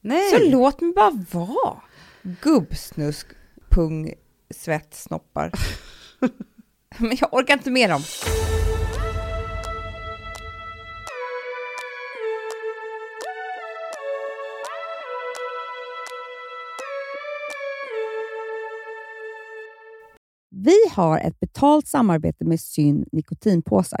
[0.00, 0.30] Nej.
[0.30, 1.76] Så låt mig bara vara.
[2.22, 3.26] Gubbsnusk,
[3.70, 4.14] pung,
[4.54, 5.52] svett, snoppar.
[6.98, 8.02] Men jag orkar inte med dem.
[20.50, 24.00] Vi har ett betalt samarbete med Syn nikotinpåsar.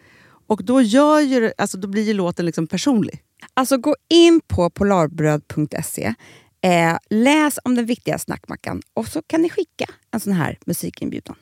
[0.51, 3.23] Och då, gör ju, alltså, då blir ju låten liksom personlig.
[3.53, 6.13] Alltså gå in på polarbröd.se,
[6.61, 11.35] eh, läs om den viktiga snackmackan och så kan ni skicka en sån här musikinbjudan.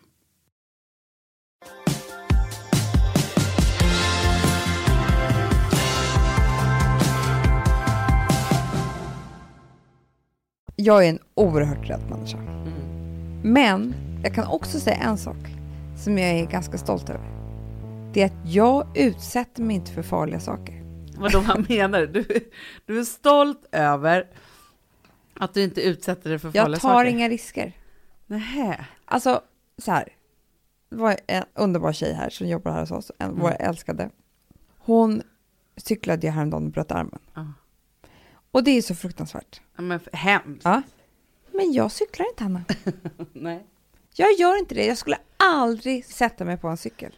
[10.76, 12.38] Jag är en oerhört rädd människa.
[13.44, 13.94] Men
[14.24, 15.48] jag kan också säga en sak
[16.04, 17.39] som jag är ganska stolt över.
[18.14, 20.84] Det är att jag utsätter mig inte för farliga saker.
[21.18, 22.24] Vadå, vad menar du?
[22.86, 23.00] du?
[23.00, 24.28] Är stolt över
[25.34, 27.10] att du inte utsätter dig för farliga Jag tar saker?
[27.10, 27.74] inga risker.
[28.26, 28.86] Nähä.
[29.06, 29.42] Alltså,
[29.78, 30.10] så här.
[30.90, 34.10] Det var en underbar tjej här som jobbar här hos oss, en, vår älskade.
[34.78, 35.22] Hon
[35.78, 37.20] cyklade ju häromdagen och bröt armen.
[37.34, 37.54] Ja.
[38.52, 39.62] Och det är så fruktansvärt.
[39.76, 40.62] Ja, Men hemskt.
[40.64, 40.82] Ja.
[41.52, 42.64] Men jag cyklar inte, Hanna.
[43.34, 43.66] Nej.
[44.14, 44.86] Jag gör inte det.
[44.86, 47.16] Jag skulle aldrig sätta mig på en cykel.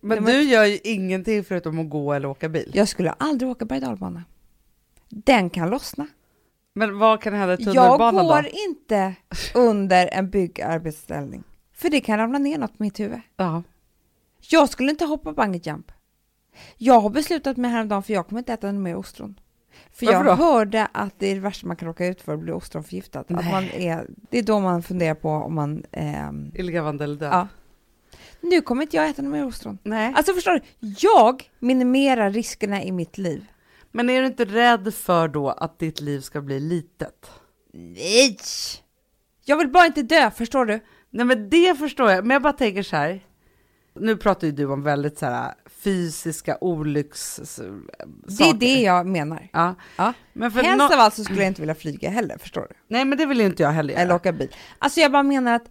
[0.00, 2.70] Men du gör ju ingenting förutom att gå eller åka bil.
[2.74, 4.24] Jag skulle aldrig åka berg dalbana.
[5.08, 6.06] Den kan lossna.
[6.74, 8.48] Men vad kan hända i Jag tunnelbanan går då?
[8.68, 9.14] inte
[9.54, 11.44] under en byggarbetsställning.
[11.72, 13.20] För det kan ramla ner något på mitt huvud.
[13.36, 13.62] Ja.
[14.50, 15.92] Jag skulle inte hoppa bungee jump.
[16.76, 19.40] Jag har beslutat mig häromdagen för jag kommer inte äta mer ostron.
[19.92, 20.44] För Varför jag då?
[20.44, 23.20] hörde att det är det värsta man kan råka ut för att bli ostronförgiftad.
[23.20, 25.84] Att man är, det är då man funderar på om man...
[25.92, 27.32] eller död?
[27.32, 27.48] ja.
[28.40, 29.78] Nu kommer inte jag äta några mer ostron.
[29.82, 30.12] Nej.
[30.16, 30.60] Alltså förstår du?
[30.98, 33.46] Jag minimerar riskerna i mitt liv.
[33.92, 37.30] Men är du inte rädd för då att ditt liv ska bli litet?
[37.72, 38.38] Nej!
[39.44, 40.80] Jag vill bara inte dö, förstår du?
[41.10, 43.24] Nej men det förstår jag, men jag bara tänker så här.
[44.00, 47.40] Nu pratar ju du om väldigt så här fysiska olycks...
[48.38, 49.48] Det är det jag menar.
[49.52, 49.74] Ja.
[49.96, 50.12] Ja.
[50.32, 52.74] Men för Helst nå- av allt så skulle jag inte vilja flyga heller, förstår du?
[52.88, 54.02] Nej men det vill inte jag heller göra.
[54.02, 54.54] Eller åka bil.
[54.78, 55.70] Alltså jag bara menar att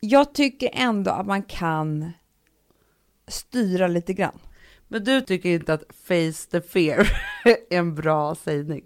[0.00, 2.12] jag tycker ändå att man kan
[3.26, 4.38] styra lite grann.
[4.88, 7.08] Men du tycker inte att face the fear
[7.44, 8.84] är en bra sägning?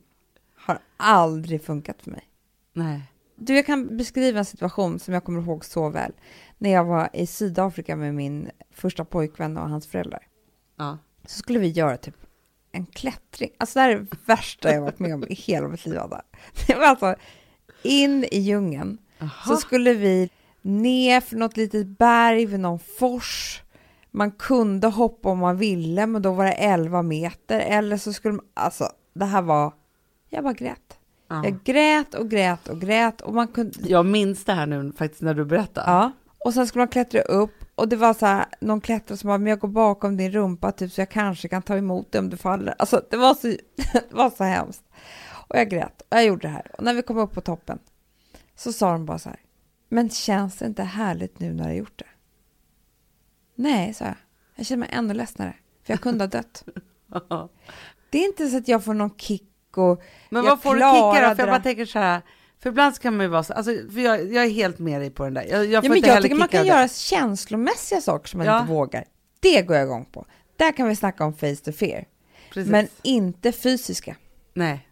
[0.57, 2.29] Har aldrig funkat för mig.
[2.73, 3.03] Nej.
[3.37, 6.13] Du, jag kan beskriva en situation som jag kommer ihåg så väl.
[6.59, 10.27] När jag var i Sydafrika med min första pojkvän och hans föräldrar.
[10.77, 10.99] Ja.
[11.27, 12.17] Så skulle vi göra typ
[12.73, 13.51] en klättring.
[13.59, 15.99] Alltså det här är det värsta jag varit med om i hela mitt liv.
[15.99, 16.23] Anna.
[16.67, 17.15] Det var alltså
[17.83, 18.99] in i djungeln.
[19.19, 19.57] Så Aha.
[19.57, 20.31] skulle vi
[20.63, 23.63] ner för något litet berg vid någon fors.
[24.11, 27.61] Man kunde hoppa om man ville, men då var det 11 meter.
[27.61, 29.73] Eller så skulle man, alltså det här var,
[30.31, 30.99] jag bara grät.
[31.29, 31.45] Ja.
[31.45, 35.23] Jag grät och grät och grät och man kunde, Jag minns det här nu faktiskt
[35.23, 35.85] när du berättar.
[35.87, 36.13] ja.
[36.45, 39.39] Och sen skulle man klättra upp och det var så här, någon klättrare som bara,
[39.39, 42.31] men jag går bakom din rumpa typ så jag kanske kan ta emot dig om
[42.31, 42.75] du faller.
[42.79, 43.47] Alltså det var så,
[43.93, 44.83] det var så hemskt.
[45.49, 46.67] Och jag grät och jag gjorde det här.
[46.79, 47.79] Och när vi kom upp på toppen
[48.57, 49.39] så sa de bara så här,
[49.93, 52.07] men känns det inte härligt nu när har gjort det?
[53.55, 54.15] Nej, sa jag.
[54.55, 56.65] Jag känner mig ännu ledsnare, för jag kunde ha dött.
[58.11, 60.81] Det är inte så att jag får någon kick och Men Jag vad får du
[60.81, 61.35] klarade kicka då?
[61.35, 62.21] För jag bara tänker så här,
[62.63, 65.11] för ibland kan man ju vara så, alltså, för jag, jag är helt med dig
[65.11, 65.43] på den där.
[65.43, 68.47] Jag, jag får Ja, men inte jag tycker man kan göra känslomässiga saker som man
[68.47, 68.61] Ja.
[68.61, 69.05] inte vågar.
[69.41, 70.27] Det går jag igång på.
[70.57, 72.05] Där kan vi snacka om face to fear.
[72.53, 72.71] Precis.
[72.71, 74.17] Men inte fysiska.
[74.55, 74.89] Nej.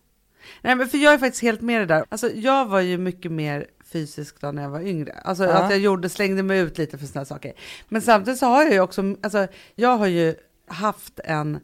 [0.62, 2.04] Nej, men för jag är faktiskt helt med det där.
[2.08, 5.12] Alltså, jag var ju mycket mer fysisk då när jag var yngre.
[5.12, 5.52] Alltså Ja.
[5.52, 7.52] att jag gjorde, slängde mig ut lite för sådana saker.
[7.88, 10.34] Men samtidigt så har jag ju också, alltså jag har ju
[10.66, 11.60] haft en,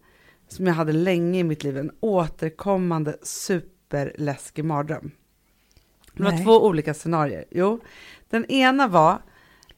[0.49, 5.11] som jag hade länge i mitt liv, en återkommande superläskig mardröm.
[6.13, 6.45] Det var Nej.
[6.45, 7.45] två olika scenarier.
[7.51, 7.81] Jo,
[8.31, 9.23] den ena var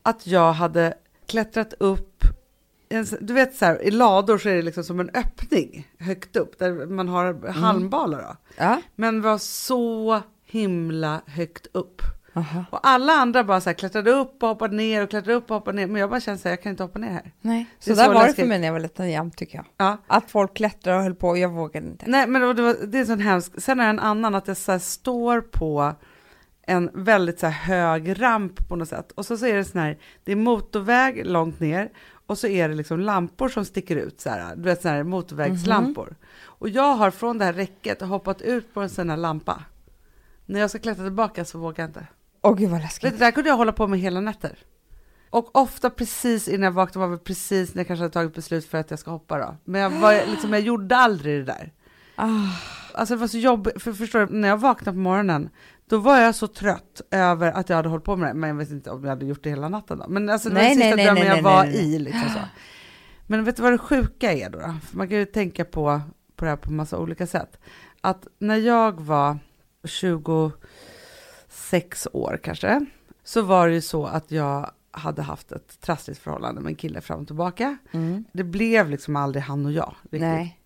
[0.03, 0.95] att jag hade
[1.27, 2.25] klättrat upp
[3.21, 6.59] du vet så här, i lador så är det liksom som en öppning högt upp
[6.59, 8.37] där man har halmbalar då.
[8.57, 8.83] Ja.
[8.95, 12.03] Men var så himla högt upp.
[12.39, 12.65] Aha.
[12.71, 15.57] Och alla andra bara så här klättrade upp och hoppade ner och klättrade upp och
[15.57, 15.87] hoppade ner.
[15.87, 17.33] Men jag bara kände så här, jag kan inte hoppa ner här.
[17.41, 17.67] Nej.
[17.79, 19.65] Så är där så var det för mig när jag var liten jämt tycker jag.
[19.77, 19.97] Ja.
[20.07, 22.05] Att folk klättrade och höll på och jag vågade inte.
[22.09, 23.63] Nej men det, var, det är sån hemskt.
[23.63, 25.95] Sen är det en annan att jag så här står på
[26.67, 29.13] en väldigt så hög ramp på något sätt.
[29.13, 31.91] Och så, så är det sån här, det är motorväg långt ner
[32.27, 35.03] och så är det liksom lampor som sticker ut så här, du vet sån här
[35.03, 36.17] motorvägslampor.
[36.43, 39.65] Och jag har från det här räcket hoppat ut på en sån här lampa.
[40.47, 42.07] När jag ska klättra tillbaka så vågar jag inte.
[42.43, 43.13] Åh gud vad läskigt.
[43.13, 44.59] du, där kunde jag hålla på med hela nätter.
[45.31, 48.67] Och ofta precis innan jag vaknade var det precis när jag kanske hade tagit beslut
[48.67, 49.57] för att jag ska hoppa då.
[49.65, 51.73] Men jag, var, liksom, jag gjorde aldrig det där.
[52.15, 52.27] Ah.
[52.95, 55.49] Alltså det var så jobbigt, för förstår du, när jag vaknade på morgonen,
[55.89, 58.57] då var jag så trött över att jag hade hållit på med det, men jag
[58.57, 60.05] vet inte om jag hade gjort det hela natten då.
[60.09, 62.41] Men alltså det var Nej, den sista nej, drömmen nej, jag var i liksom så.
[63.31, 64.59] Men vet du vad det sjuka är då?
[64.59, 64.75] då?
[64.91, 66.01] Man kan ju tänka på,
[66.37, 67.61] på det här på massa olika sätt.
[68.01, 69.39] Att när jag var
[71.59, 72.87] 26 år kanske,
[73.25, 77.01] så var det ju så att jag hade haft ett trassligt förhållande med en kille
[77.01, 77.77] fram och tillbaka.
[77.93, 78.25] Mm.
[78.33, 80.21] Det blev liksom aldrig han och jag, riktigt.
[80.21, 80.59] Nej,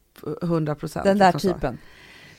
[0.42, 1.05] 100 procent.
[1.05, 1.55] den där liksom så.
[1.55, 1.78] typen.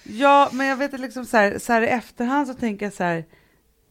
[0.03, 2.93] Ja, men jag vet att liksom så här, så här i efterhand så tänker jag
[2.93, 3.25] så här,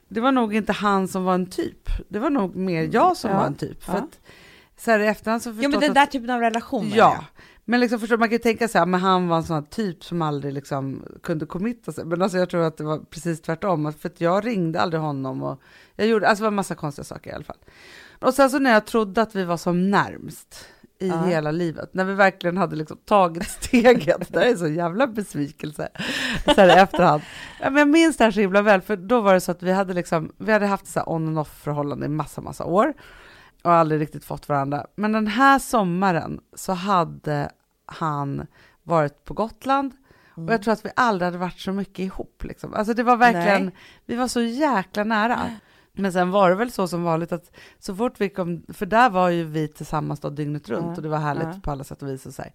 [0.09, 3.31] det var nog inte han som var en typ, det var nog mer jag som
[3.31, 3.85] Ja, var en typ.
[3.85, 3.99] För ja.
[3.99, 4.21] att,
[4.77, 7.25] så här i efterhand så förstås men den att, där typen av relation menar Ja,
[7.65, 9.63] men liksom förstår, man kan ju tänka så här, men han var en sån här
[9.71, 12.05] typ som aldrig liksom kunde committa sig.
[12.05, 15.61] Men alltså jag tror att det var precis tvärtom, för jag ringde aldrig honom och
[15.97, 17.57] jag gjorde, alltså det var en massa konstiga saker i alla fall.
[18.21, 20.67] Och sen så när jag trodde att vi var som närmst
[20.99, 21.23] i Ja.
[21.23, 25.89] hela livet, när vi verkligen hade liksom tagit steget, det är så jävla besvikelse,
[26.45, 27.23] så här i efterhand.
[27.61, 29.73] Men jag minns det här så himla väl, för då var det så att vi
[29.73, 32.93] hade liksom, vi hade haft så här on and off förhållande i massa, massa år
[33.63, 34.87] och aldrig riktigt fått varandra.
[34.95, 37.51] Men den här sommaren så hade
[37.87, 38.47] han
[38.83, 39.93] varit på Gotland
[40.37, 40.45] jag.
[40.47, 42.45] och jag tror att vi aldrig hade varit så mycket ihop.
[42.45, 42.75] Liksom.
[42.75, 43.75] Alltså det var verkligen, Nej.
[44.07, 45.41] vi var så jäkla nära.
[45.93, 49.11] Men sen var det väl så som vanligt att så fort vi kom, för där
[49.11, 51.61] var ju vi tillsammans då dygnet runt Ja, och det var härligt ja.
[51.63, 52.53] på alla sätt och vis och så här.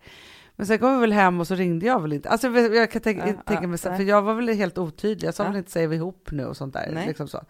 [0.55, 2.29] Men sen kom vi väl hem och så ringde jag väl inte.
[2.29, 5.27] Alltså jag kan tänka, Ja, tänka mig, så, för jag var väl helt otydlig.
[5.27, 5.49] Jag sa Ja.
[5.49, 7.03] väl inte säger vi ihop nu och sånt där.
[7.07, 7.43] Liksom så.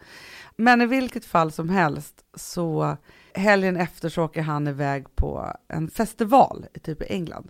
[0.58, 2.98] Men i vilket fall som helst så
[3.38, 7.50] helgen efter så åker han iväg på en festival i typ i England.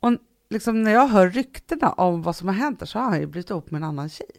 [0.00, 0.12] Och
[0.50, 3.26] liksom när jag hör ryktena om vad som har hänt där så har han ju
[3.26, 4.30] blivit ihop med en annan tjej.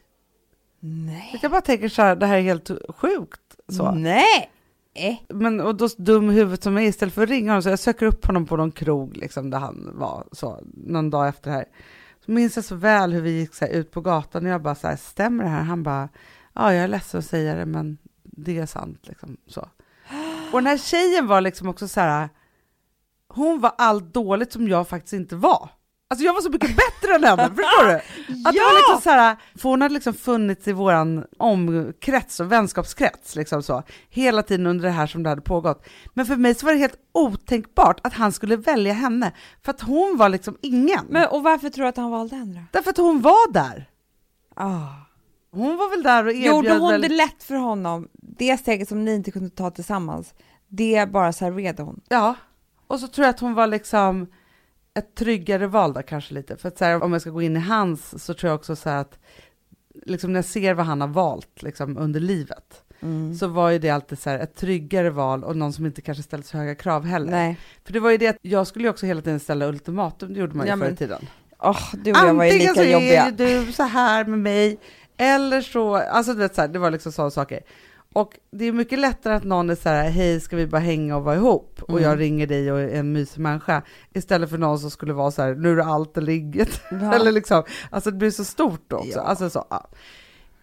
[0.80, 1.30] Nej.
[1.32, 3.42] Så Jag bara tänker så här, det här är helt sjukt.
[3.70, 3.92] Så.
[3.92, 4.52] Nej!
[4.94, 5.16] Eh.
[5.30, 7.70] Men och då dum i huvudet som jag är, istället för att ringa honom så
[7.70, 11.50] jag söker upp honom på någon krog liksom där han var så någon dag efter
[11.50, 11.66] det här.
[12.26, 14.62] Så minns jag så väl hur vi gick så här, ut på gatan och jag
[14.62, 15.64] bara så här, stämmer det här?
[15.64, 16.10] Han bara,
[16.54, 19.68] ja jag är ledsen att säga det men det är sant liksom så.
[20.52, 22.30] Och den här tjejen var liksom också så här,
[23.28, 25.70] hon var allt dåligt som jag faktiskt inte var.
[26.10, 27.96] Alltså jag var så mycket bättre än henne, förstår du?
[27.96, 32.52] Att det var liksom så här, för hon hade liksom funnits i våran omkrets och
[32.52, 35.88] vänskapskrets liksom så, hela tiden under det här som det hade pågått.
[36.14, 39.32] Men för mig så var det helt otänkbart att han skulle välja henne,
[39.64, 41.06] för att hon var liksom ingen.
[41.10, 42.62] Men, och varför tror du att han valde henne då?
[42.72, 43.90] Därför att hon var där.
[44.56, 45.07] Ah.
[45.58, 47.02] Hon var väl där och erbjöd Gjorde hon väl...
[47.02, 50.34] det lätt för honom, det steget som ni inte kunde ta tillsammans,
[50.68, 52.02] det bara serverade hon?
[52.10, 52.36] Ja,
[52.88, 54.28] och så tror jag att hon var liksom
[54.94, 56.58] ett tryggare val där kanske lite.
[56.58, 58.76] För att så här, om jag ska gå in i hans så tror jag också
[58.76, 59.20] så här att
[60.06, 62.84] liksom när jag ser vad han har valt liksom under livet
[63.40, 66.24] så var ju det alltid så här ett tryggare val och någon som inte kanske
[66.24, 67.32] ställde så höga krav heller.
[67.32, 67.60] Nej.
[67.84, 70.40] För det var ju det att jag skulle ju också hela tiden ställa ultimatum, det
[70.40, 71.28] gjorde man ju Ja, förr i tiden.
[71.60, 73.66] Åh, du och jag var ju Antingen så lika är jobbiga.
[73.66, 74.80] du så här med mig,
[75.18, 77.60] eller så, alltså du vet så här, det var liksom sådana saker.
[78.14, 81.16] Och det är mycket lättare att någon är så här, hej ska vi bara hänga
[81.18, 81.80] och vara ihop?
[81.82, 82.04] Och Mm.
[82.04, 83.82] jag ringer dig och är en mysig människa.
[84.14, 86.82] Istället för någon som skulle vara så här, nu är det allt eller inget.
[86.92, 87.14] Ja.
[87.16, 89.10] eller liksom, alltså det blir så stort också.
[89.18, 89.22] Ja.
[89.22, 89.88] Alltså så, ja.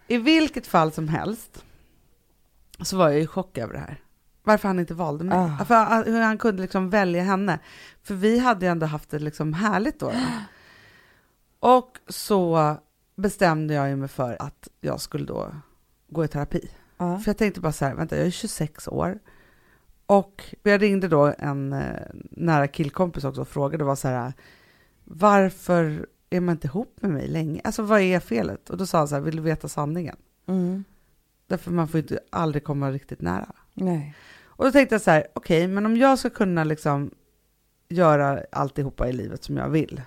[0.08, 1.64] I vilket fall som helst
[2.82, 4.00] så var jag i chock över det här.
[4.42, 5.38] Varför han inte valde mig.
[5.38, 5.64] Ah.
[5.64, 7.58] För hur han kunde liksom välja henne.
[8.02, 10.06] För vi hade ju ändå haft det liksom härligt då.
[10.10, 10.14] då.
[11.76, 12.76] Och så
[13.16, 15.54] bestämde jag ju mig för att jag skulle då
[16.08, 16.70] gå i terapi.
[16.96, 17.18] Ja.
[17.18, 19.18] För jag tänkte bara så här, vänta jag är 26 år.
[20.06, 22.00] Och jag ringde då en eh,
[22.30, 24.32] nära killkompis också och frågade var så här,
[25.04, 27.60] varför är man inte ihop med mig länge?
[27.64, 28.70] Alltså vad är felet?
[28.70, 30.16] Och då sa han så här, vill du veta sanningen?
[30.46, 30.84] Mm.
[31.46, 33.52] Därför man får inte aldrig komma riktigt nära.
[33.74, 34.14] Nej.
[34.44, 37.10] Och då tänkte jag så här, okej, men om jag ska kunna liksom
[37.88, 40.02] göra alltihopa i livet som jag vill,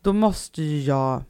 [0.00, 1.22] då måste ju jag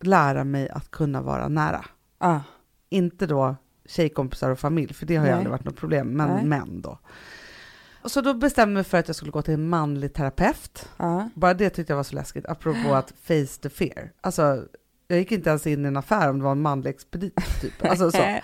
[0.00, 1.84] lära mig att kunna vara nära.
[2.18, 2.40] Ah.
[2.88, 5.36] Inte då tjejkompisar och familj, för det har ju Nej.
[5.36, 6.44] aldrig varit något problem, men Nej.
[6.44, 6.98] män då.
[8.02, 10.88] Och så då bestämde jag mig för att jag skulle gå till en manlig terapeut.
[10.96, 11.30] Ja.
[11.34, 14.12] Bara det tyckte jag var så läskigt, apropå att face the fear.
[14.20, 14.64] Alltså,
[15.08, 17.84] jag gick inte ens in i en affär om det var en manlig expedit, typ.
[17.84, 18.38] Alltså så.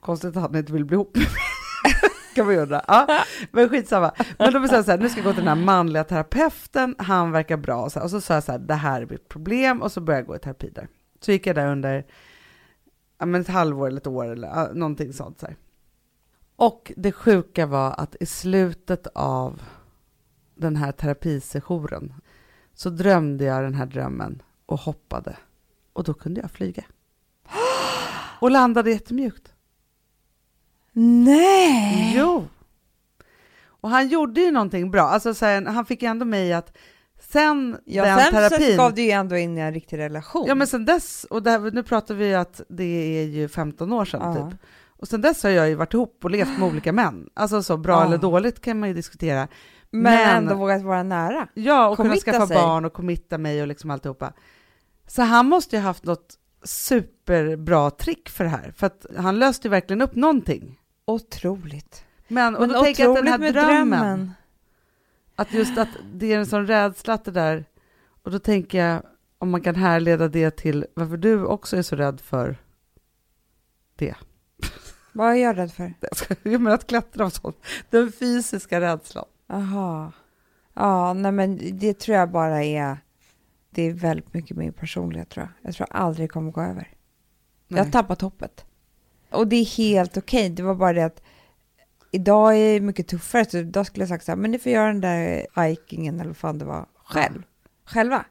[0.00, 2.10] Konstigt att han inte vill bli ihop med mig.
[2.34, 2.84] kan man ju undra.
[2.88, 4.12] Ja, men skitsamma.
[4.38, 6.94] Men då bestämde jag så här, nu ska jag gå till den här manliga terapeuten,
[6.98, 7.82] han verkar bra.
[7.82, 10.00] Och så, och så sa jag så här, det här är mitt problem, och så
[10.00, 10.88] började jag gå i terapi där.
[11.20, 12.06] Så gick jag där under
[13.18, 15.40] ja, men ett halvår eller ett år eller ja, någonting sånt.
[15.40, 15.56] Så här.
[16.56, 19.62] Och det sjuka var att i slutet av
[20.54, 22.14] den här terapisessionen
[22.74, 25.36] så drömde jag den här drömmen och hoppade.
[25.92, 26.84] Och då kunde jag flyga.
[28.40, 29.53] Och landade jättemjukt.
[30.96, 32.12] Nej!
[32.16, 32.46] Jo!
[33.66, 35.02] Och han gjorde ju någonting bra.
[35.02, 36.76] Alltså, så här, han fick ju ändå mig att
[37.20, 38.70] sen Ja, den sen terapin...
[38.70, 40.44] så gav du ju ändå in i en riktig relation.
[40.48, 43.92] Ja, men sen dess, och här, nu pratar vi ju att det är ju 15
[43.92, 44.50] år sedan Ja.
[44.50, 44.58] typ.
[44.98, 47.28] Och sen dess har jag ju varit ihop och levt med olika män.
[47.34, 48.04] Alltså så bra Ja.
[48.06, 49.48] eller dåligt kan man ju diskutera.
[49.90, 51.48] men, men- ändå vågat vara nära.
[51.54, 52.56] Ja, och kunna skaffa sig.
[52.56, 54.32] barn och committa mig och liksom alltihopa.
[55.06, 56.34] Så han måste ju ha haft något
[56.64, 60.78] superbra trick för det här, för att han löste ju verkligen upp någonting.
[61.04, 62.04] Otroligt.
[62.28, 64.32] Men, och Men då tänker jag att den här med drömmen,
[65.34, 67.64] att just att det är en sån rädsla att det där,
[68.22, 69.02] och då tänker jag
[69.38, 72.56] om man kan härleda det till varför du också är så rädd för
[73.96, 74.14] det.
[75.12, 75.94] Vad är jag rädd för?
[76.42, 77.56] Jag menar att klättra och sånt,
[77.90, 79.24] den fysiska rädslan.
[79.48, 80.12] Aha.
[80.74, 82.98] Ja, nej men det tror jag bara är,
[83.70, 85.68] det är väldigt mycket min personlighet tror jag.
[85.68, 86.88] Jag tror aldrig det kommer gå över.
[87.68, 87.92] Jag har Nej.
[87.92, 88.64] tappat hoppet.
[89.34, 91.22] Och det är helt okej, det var bara det att
[92.10, 94.72] idag är det mycket tuffare, så idag skulle jag sagt så här, men ni får
[94.72, 97.42] göra den där hikingen eller vad fan det var, själv.
[97.84, 98.24] Själva.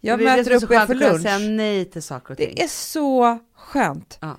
[0.00, 1.22] Jag möter upp er för lunch.
[1.22, 2.52] säga nej till saker och ting.
[2.56, 4.18] Det är så skönt.
[4.20, 4.36] Ja.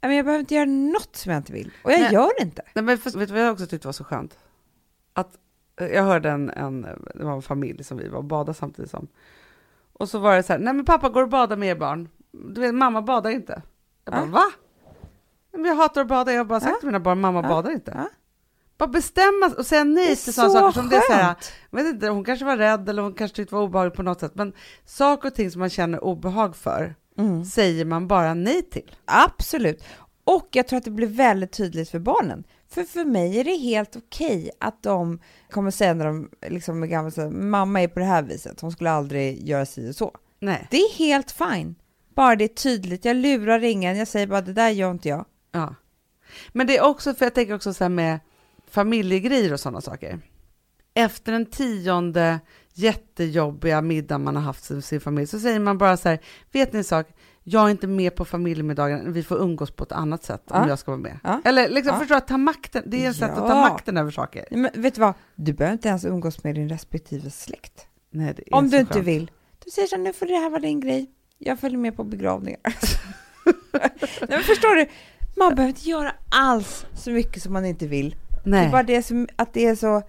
[0.00, 1.70] Men jag behöver inte göra något som jag inte vill.
[1.84, 2.12] Och jag Nej.
[2.12, 2.62] gör det inte.
[2.74, 4.38] Nej, men för, vet du vad jag också tyckte var så skönt?
[5.12, 5.38] Att
[5.80, 6.82] eh, jag hörde en, en,
[7.14, 9.08] det var en familj som vi var och badade samtidigt som.
[9.92, 12.08] Och så var det så här, nej men pappa går och badar med er barn.
[12.32, 13.62] Du vet, mamma badar inte.
[14.04, 14.30] Jag bara, Ja.
[14.30, 14.44] va?
[15.54, 16.78] Men jag hatar att bada, jag har bara sagt Ja.
[16.80, 17.48] till mina barn, mamma Ja.
[17.48, 17.92] badar inte.
[17.96, 18.08] Ja.
[18.78, 21.34] Bara bestämma och säga nej till sådana så saker som det är så här,
[21.70, 24.20] vet inte, hon kanske var rädd eller hon kanske tyckte det var obehagligt på något
[24.20, 24.52] sätt, men
[24.84, 27.44] saker och ting som man känner obehag för Mm.
[27.44, 28.96] säger man bara nej till.
[29.04, 29.84] Absolut.
[30.24, 32.44] Och jag tror att det blir väldigt tydligt för barnen.
[32.70, 36.86] För för mig är det helt okej att de kommer säga när de liksom är
[36.86, 40.12] gamla, så mamma är på det här viset, hon skulle aldrig göra si och så.
[40.40, 40.68] Nej.
[40.70, 41.74] Det är helt fine.
[42.14, 45.24] Bara det är tydligt, jag lurar ingen, jag säger bara det där gör inte jag.
[45.54, 45.74] Ja.
[46.52, 48.20] Men det är också, för jag tänker också så här med
[48.70, 50.18] familjegrejer och sådana saker.
[50.94, 52.40] Efter den tionde
[52.72, 56.18] jättejobbiga middag man har haft med sin familj så säger man bara så här,
[56.52, 57.06] vet ni en sak,
[57.42, 60.68] jag är inte med på familjemiddagen, vi får umgås på ett annat sätt om Ja.
[60.68, 61.18] jag ska vara med.
[61.24, 61.40] Ja.
[61.44, 61.98] Eller liksom, Ja.
[62.00, 64.44] förstå att ta makten, det är ett sätt att ta makten över saker.
[64.50, 67.86] Men vet du vad, du behöver inte ens umgås med din respektive släkt.
[68.10, 69.06] Nej, Om du inte skönt.
[69.06, 69.30] vill.
[69.64, 71.10] Du säger så här, nu får det här vara din grej.
[71.38, 72.60] Jag följer med på begravningar.
[73.72, 73.90] Nej,
[74.28, 74.86] men förstår du?
[75.36, 78.10] Man behöver inte göra alls så mycket som man inte vill.
[78.10, 78.66] Det Nej.
[78.66, 80.02] är bara det som, att det är så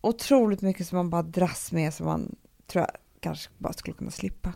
[0.00, 4.10] otroligt mycket som man bara dras med som man tror jag kanske bara skulle kunna
[4.10, 4.52] slippa.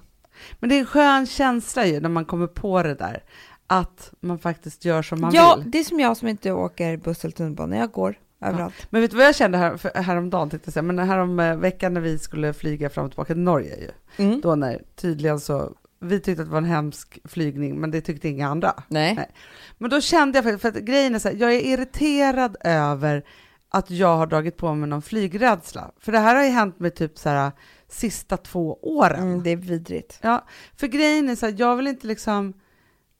[0.61, 3.25] Men det är en skön känsla ju när man kommer på det där,
[3.67, 5.71] att man faktiskt gör som man ja, vill.
[5.71, 7.77] det är som jag som inte åker buss eller tunnelbana.
[7.77, 8.75] Jag går överallt.
[8.91, 11.57] Men vet du vad jag kände här, för, häromdagen, tänkte jag säga, men härom eh,
[11.57, 13.91] veckan när vi skulle flyga fram och tillbaka till Norge ju.
[14.25, 14.41] Mm.
[14.41, 18.29] Då när tydligen så, vi tyckte att det var en hemsk flygning, men det tyckte
[18.29, 18.83] inga andra.
[18.89, 19.15] Nej.
[19.15, 19.31] Nej.
[19.79, 23.25] Men då kände jag, för, för att grejen är så här, jag är irriterad över
[23.69, 25.91] att jag har dragit på mig någon flygrädsla.
[26.01, 27.53] För det här har ju hänt mig typ så här
[27.89, 29.23] sista två åren.
[29.23, 30.19] Mm, det är vidrigt.
[30.23, 32.53] Ja, för grejen är så här, jag vill inte liksom,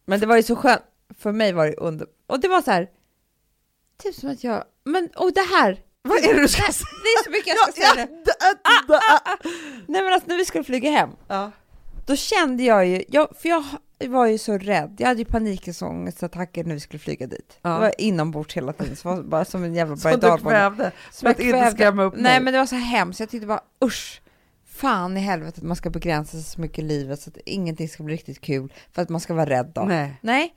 [0.07, 0.83] Men det var ju så skönt.
[1.19, 2.07] För mig var det under...
[2.27, 2.89] Och det var så här...
[4.03, 4.65] Typ som att jag...
[4.85, 5.81] Men, och det här!
[6.03, 6.87] vad är det du ska säga?
[7.03, 8.23] Det är så mycket jag ska säga nu.
[8.25, 8.33] da,
[8.65, 9.01] da, da.
[9.89, 11.53] Nej men alltså när vi skulle flyga hem, Ja.
[12.07, 13.65] Då kände jag ju, jag, för jag
[14.09, 17.59] var ju så rädd, jag hade ju panikångestattacker när vi skulle flyga dit.
[17.63, 17.71] Ja.
[17.71, 20.93] Det var inombords hela tiden, så var bara som en jävla Som du berg kvävde,
[21.13, 22.41] Som för att inte skrämma upp Nej mig.
[22.41, 24.23] men det var så hemskt, jag tyckte bara usch,
[24.67, 27.89] fan i helvete att man ska begränsa sig så mycket i livet så att ingenting
[27.89, 29.85] ska bli riktigt kul för att man ska vara rädd då.
[29.85, 30.17] Nej.
[30.21, 30.55] Nej.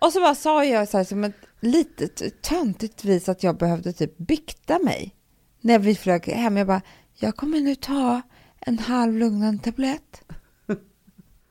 [0.00, 3.92] Och så bara sa jag så här som ett litet töntigt vis att jag behövde
[3.92, 5.14] typ bikta mig.
[5.60, 6.82] När vi flög hem, jag bara,
[7.14, 8.20] jag kommer nu ta
[8.60, 10.22] en halvlugnande tablett.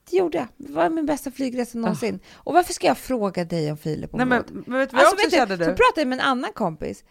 [0.10, 0.48] Det gjorde jag.
[0.58, 2.20] Det var min bästa flygresa någonsin.
[2.34, 5.04] Och varför ska jag fråga dig om Filip om Nej, men, men vet du vad
[5.04, 5.72] jag Alltså, också kände du, du?
[5.72, 7.04] så pratade jag med en annan kompis.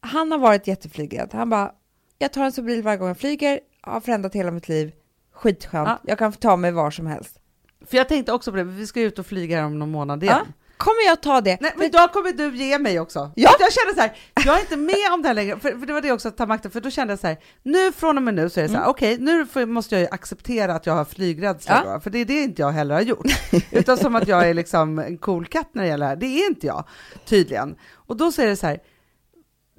[0.00, 1.30] Han har varit jätteflygrädd.
[1.32, 1.72] Han bara,
[2.18, 4.92] jag tar en Sobril varje gång jag flyger, har förändrat hela mitt liv.
[5.32, 5.88] Skitskönt.
[5.88, 5.98] Ja.
[6.04, 7.40] Jag kan ta mig var som helst.
[7.86, 10.24] För jag tänkte också på det, vi ska ut och flyga här om någon månad
[10.24, 10.40] Ja.
[10.80, 11.60] Kommer jag ta det.
[11.60, 13.32] Nej, men då kommer du ge mig också.
[13.34, 13.50] Ja.
[13.60, 15.92] Jag känner så här, jag är inte med om det här längre, för, för det
[15.92, 18.22] var det också att ta makten, för då kände jag så här, nu från och
[18.22, 20.86] med nu så är det så här, okej, nu får, måste jag ju acceptera att
[20.86, 21.88] jag har flygrädsla Mm.
[21.88, 21.94] Ja.
[21.94, 23.26] då, för det är det inte jag heller har gjort.
[23.70, 26.26] Utan som att jag är liksom en cool katt när det gäller det här, det
[26.26, 26.84] är inte jag,
[27.24, 27.74] tydligen.
[27.94, 28.78] Och då är det så här,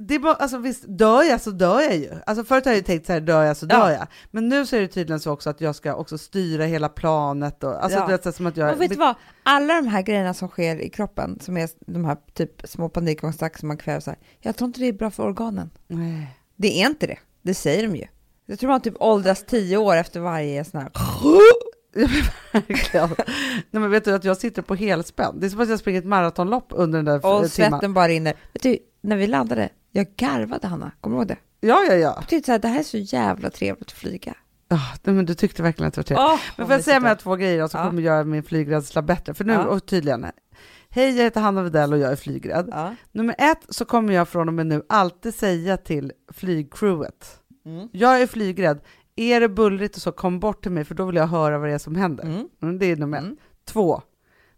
[0.08, 2.10] det är bara, alltså visst, dör jag så dör jag ju.
[2.26, 3.92] Alltså förut har jag ju tänkt så här, dör jag så dör Ja.
[3.92, 4.08] jag.
[4.32, 7.64] Men nu så är det tydligen så också att jag ska också styra hela planet
[7.64, 8.06] och, alltså Ja.
[8.06, 8.74] så här som att jag...
[8.74, 9.16] Och vet du vad?
[9.44, 13.60] Alla de här grejerna som sker i kroppen, som är de här typ små panikångestattacker
[13.60, 15.70] som man kväver så här, jag tror inte det är bra för organen.
[15.88, 16.38] Nej.
[16.56, 17.18] Det är inte det.
[17.42, 18.06] Det säger de ju.
[18.46, 20.92] Jag tror man typ åldras tio år efter varje sån här...
[22.52, 23.10] Verkligen.
[23.72, 25.40] Nej, men vet du att jag sitter på helspänn?
[25.40, 27.50] Det är som att jag springer ett maratonlopp under den där Och timmen.
[27.50, 28.34] svetten bara rinner.
[28.54, 30.92] Vet du, när vi landade, jag garvade Hanna.
[31.02, 31.38] Kommer du ihåg det?
[31.60, 32.14] Ja, ja, ja.
[32.20, 34.34] Jag tyckte så här, det här är så jävla trevligt att flyga.
[34.70, 36.26] Oh, men du tyckte verkligen att det var trevligt.
[36.28, 37.88] Oh, men får jag säga med två grejer som Ja.
[37.88, 39.34] kommer göra min flygrädsla bättre?
[39.34, 39.66] För nu, Ja.
[39.66, 40.26] och tydligen,
[40.90, 42.68] hej jag heter Hanna Widell och jag är flygrädd.
[42.72, 42.96] Ja.
[43.12, 47.88] Nummer ett så kommer jag från och med nu alltid säga till flygcrewet, Mm.
[47.92, 48.80] jag är flygrädd,
[49.16, 51.68] är det bullrigt och så, kom bort till mig för då vill jag höra vad
[51.70, 52.24] det är som händer.
[52.24, 52.48] Mm.
[52.62, 53.24] Mm, det är nummer ett.
[53.24, 53.38] Mm.
[53.66, 54.02] Två,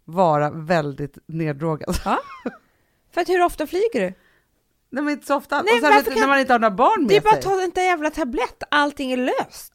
[0.04, 1.96] vara väldigt neddrogad.
[3.14, 4.12] För att hur ofta flyger du?
[4.94, 5.62] Nej men inte så ofta.
[5.62, 7.30] Nej, och sen vet, kan- när man inte har några barn med Det är bara
[7.30, 7.38] sig.
[7.38, 9.72] att ta en där jävla tablett, allting är löst.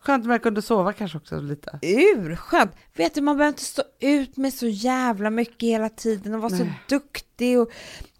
[0.00, 1.78] Skönt om jag kunde sova kanske också lite.
[1.82, 2.70] Urskönt!
[2.96, 6.50] Vet du, man behöver inte stå ut med så jävla mycket hela tiden och vara
[6.50, 6.80] så Nej.
[6.88, 7.70] duktig och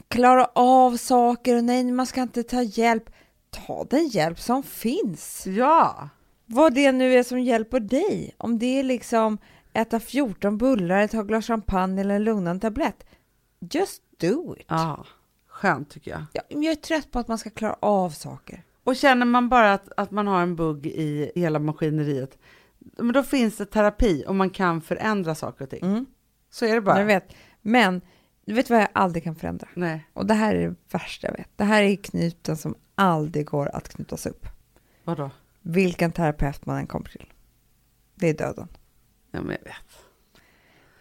[0.09, 3.11] klara av saker och nej, man ska inte ta hjälp.
[3.51, 5.47] Ta den hjälp som finns.
[5.47, 6.09] Ja,
[6.47, 8.35] Vad det nu är som hjälper dig.
[8.39, 9.39] Om det är liksom
[9.73, 13.05] äta 14 bullar, ett glas champagne eller en lugnande tablett.
[13.71, 14.67] Just do it.
[14.69, 15.05] ja.
[15.65, 16.23] Skönt tycker jag.
[16.33, 18.63] Ja, men jag är trött på att man ska klara av saker.
[18.85, 22.39] Och känner man bara att, att man har en bugg i hela maskineriet,
[22.79, 25.85] men då finns det terapi och man kan förändra saker och ting.
[25.85, 26.07] Mm.
[26.51, 26.99] Så är det bara.
[26.99, 27.35] Jag vet.
[27.63, 28.01] Men
[28.47, 29.69] du vet vad jag aldrig kan förändra?
[29.75, 31.49] Nej, Och det här är det värsta jag vet.
[31.57, 34.47] Det här är knuten som aldrig går att knytas upp.
[35.05, 35.31] vadå?
[35.63, 37.33] Vilken terapeut man än kommer till.
[38.15, 38.69] Det är döden.
[39.31, 40.05] Ja, men jag vet.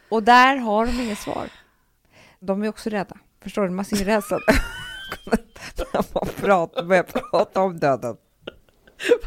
[0.10, 1.50] Och där har de inget svar.
[2.40, 3.18] De är också rädda.
[3.44, 3.70] Förstår du?
[3.70, 4.40] Man ser rädslan.
[5.94, 8.18] När man pratar, börjar prata om döden.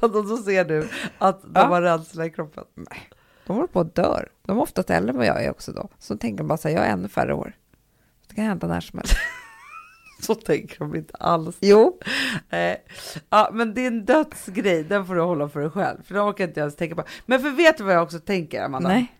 [0.00, 0.88] Fast så ser du
[1.18, 1.64] att de Ja.
[1.66, 2.64] har rädsla i kroppen.
[3.46, 4.28] De håller på att dör.
[4.42, 5.88] De är oftast äldre än vad jag är också då.
[5.98, 7.52] Så tänker de bara så här, jag har ännu färre år.
[8.28, 9.14] Det kan hända när som helst.
[10.22, 11.56] Så tänker de inte alls.
[11.60, 12.00] Jo.
[12.50, 12.84] Nej.
[13.30, 16.02] Ja, men din dödsgrej, den får du hålla för dig själv.
[16.04, 17.04] För det orkar inte ens tänka på.
[17.26, 18.88] Men för vet du vad jag också tänker, Amanda?
[18.88, 19.12] Nej.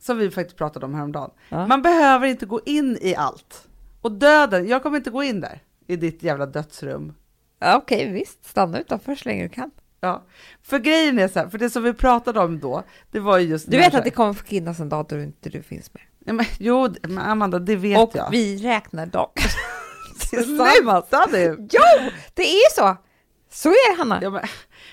[0.00, 1.30] Som vi faktiskt pratade om häromdagen.
[1.48, 1.66] Ja.
[1.66, 3.68] Man behöver inte gå in i allt.
[4.04, 5.60] Och döden, jag kommer inte gå in där.
[5.86, 7.14] I ditt jävla dödsrum.
[7.58, 8.44] Ja, Okej, visst.
[8.44, 9.70] Stanna utanför så länge du kan.
[10.00, 10.22] Ja.
[10.62, 13.48] För grejen är så här, för det som vi pratade om då, det var ju
[13.48, 16.02] just Du vet att det kommer finnas en dag då inte du finns med.
[16.24, 18.30] Ja, men, jo, men Amanda, det vet Och jag.
[18.30, 19.32] vi räknar dagar
[20.30, 21.06] tillsammans.
[21.08, 21.56] Sluta nu!
[21.72, 22.96] Jo, det är så!
[23.50, 24.18] Så är det, Hanna.
[24.22, 24.42] Ja, men,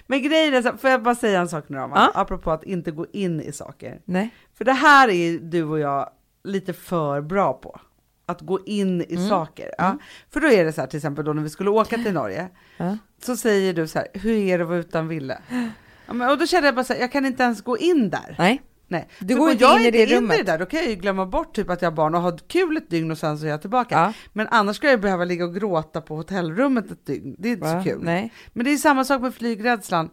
[0.08, 2.12] men grejen är så här, får jag bara säga en sak nu då, Ja.
[2.16, 4.02] apropå att inte gå in i saker.
[4.06, 4.30] Nej.
[4.58, 6.10] För det här är du och jag
[6.44, 7.80] lite för bra på.
[8.26, 9.30] Att gå in i Mm.
[9.30, 9.72] saker.
[9.78, 9.98] Ja.
[10.30, 12.50] För då är det så här till exempel då när vi skulle åka till Norge.
[12.78, 12.98] Ja.
[13.24, 15.38] Så säger du så här, hur är det att vara utan Ville?
[16.08, 18.36] Ja, och då kände jag bara så här, jag kan inte ens gå in där.
[18.40, 18.62] Nej.
[18.88, 19.08] Nej.
[19.20, 20.38] Du går inte in i det rummet.
[20.38, 22.38] det där, då kan jag ju glömma bort typ att jag har barn och ha
[22.38, 23.96] kul ett dygn och sen så är jag tillbaka.
[23.96, 24.14] Ja.
[24.34, 27.36] Men annars ska jag behöva ligga och gråta på hotellrummet ett dygn.
[27.40, 27.84] Det är inte Va?
[27.84, 28.00] så kul.
[28.04, 28.34] Nej.
[28.54, 30.10] Men det är samma sak med flygrädslan.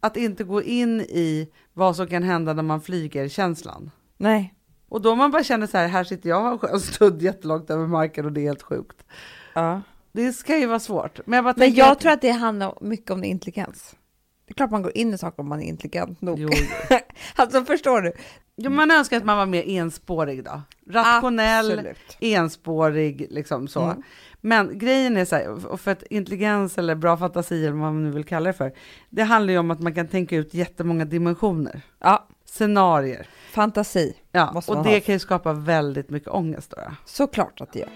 [0.00, 3.90] Att inte gå in i vad som kan hända när man flyger känslan.
[4.16, 4.54] Nej.
[4.92, 7.86] Och då man bara känner så här, här sitter jag och har stöd jättelångt över
[7.86, 9.04] marken och det är helt sjukt.
[9.54, 9.80] Ja.
[10.12, 11.20] Det ska ju vara svårt.
[11.26, 13.94] Men jag, bara Men jag att- tror att det handlar mycket om intelligens.
[14.46, 16.38] Det är klart man går in i saker om man är intelligent nog.
[16.38, 16.48] Jo,
[17.36, 18.12] alltså förstår du?
[18.56, 20.62] jo, man önskar att man var mer enspårig då.
[20.90, 22.16] Rationell, Absolut.
[22.20, 23.80] enspårig, liksom så.
[23.82, 24.02] Mm.
[24.40, 28.04] Men grejen är så här, och för att intelligens eller bra fantasi eller vad man
[28.04, 28.72] nu vill kalla det för,
[29.10, 33.26] det handlar ju om att man kan tänka ut jättemånga dimensioner, Ja, scenarier.
[33.52, 34.16] fantasi.
[34.34, 35.00] Ja, och det ha.
[35.00, 36.76] kan ju skapa väldigt mycket ångest då.
[37.04, 37.88] Såklart att det gör.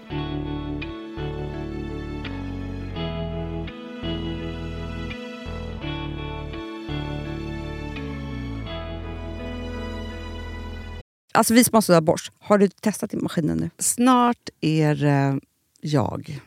[11.33, 13.69] Alltså vi som har sådär borst, har du testat i maskinen nu?
[13.77, 15.39] Snart är det
[15.81, 16.41] jag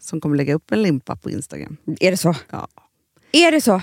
[0.00, 1.76] som kommer lägga upp en limpa på Instagram.
[2.00, 2.34] Är det så?
[2.50, 2.68] Ja.
[3.32, 3.82] Är det så?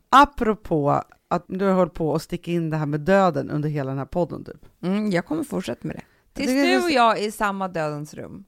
[0.11, 3.89] Apropå att du har hållit på att sticka in det här med döden under hela
[3.89, 4.43] den här podden.
[4.43, 4.65] Typ.
[4.83, 6.03] Mm, jag kommer fortsätta med det.
[6.33, 8.45] Tills du och jag är i samma dödens rum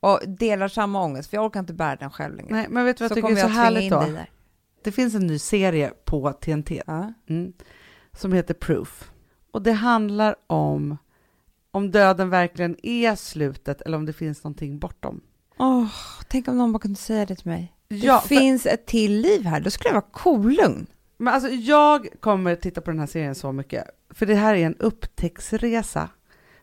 [0.00, 2.52] och delar samma ångest, för jag orkar inte bära den själv längre.
[2.52, 4.04] Nej, men vet du vad så jag tycker är så jag härligt då?
[4.84, 7.12] Det finns en ny serie på TNT Ja.
[7.28, 7.52] mm,
[8.12, 9.12] som heter Proof.
[9.50, 10.96] Och det handlar om
[11.70, 15.20] om döden verkligen är slutet eller om det finns någonting bortom.
[15.58, 15.86] Åh,
[16.28, 17.74] tänk om någon bara kunde säga det till mig.
[17.88, 20.86] Det Ja, för- finns ett till liv här, då skulle jag vara kolugn.
[21.16, 24.66] Men alltså jag kommer titta på den här serien så mycket, för det här är
[24.66, 26.08] en upptäcktsresa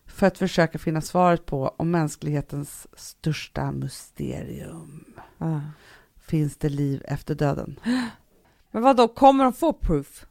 [0.06, 5.06] för att försöka finna svaret på om mänsklighetens största mysterium.
[6.28, 7.80] Finns det liv efter döden?
[8.72, 10.26] Men vad då kommer de få proof?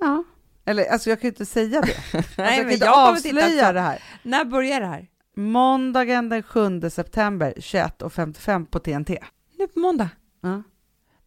[0.00, 0.24] Ja.
[0.64, 1.96] Eller alltså jag kan ju inte säga det.
[2.18, 4.02] alltså, jag kan inte jag avslöja det här.
[4.22, 5.08] När börjar det här?
[5.36, 9.18] Måndagen den 7 september 21.55 på TNT.
[9.62, 10.08] Nu på måndag.
[10.40, 10.62] Ja.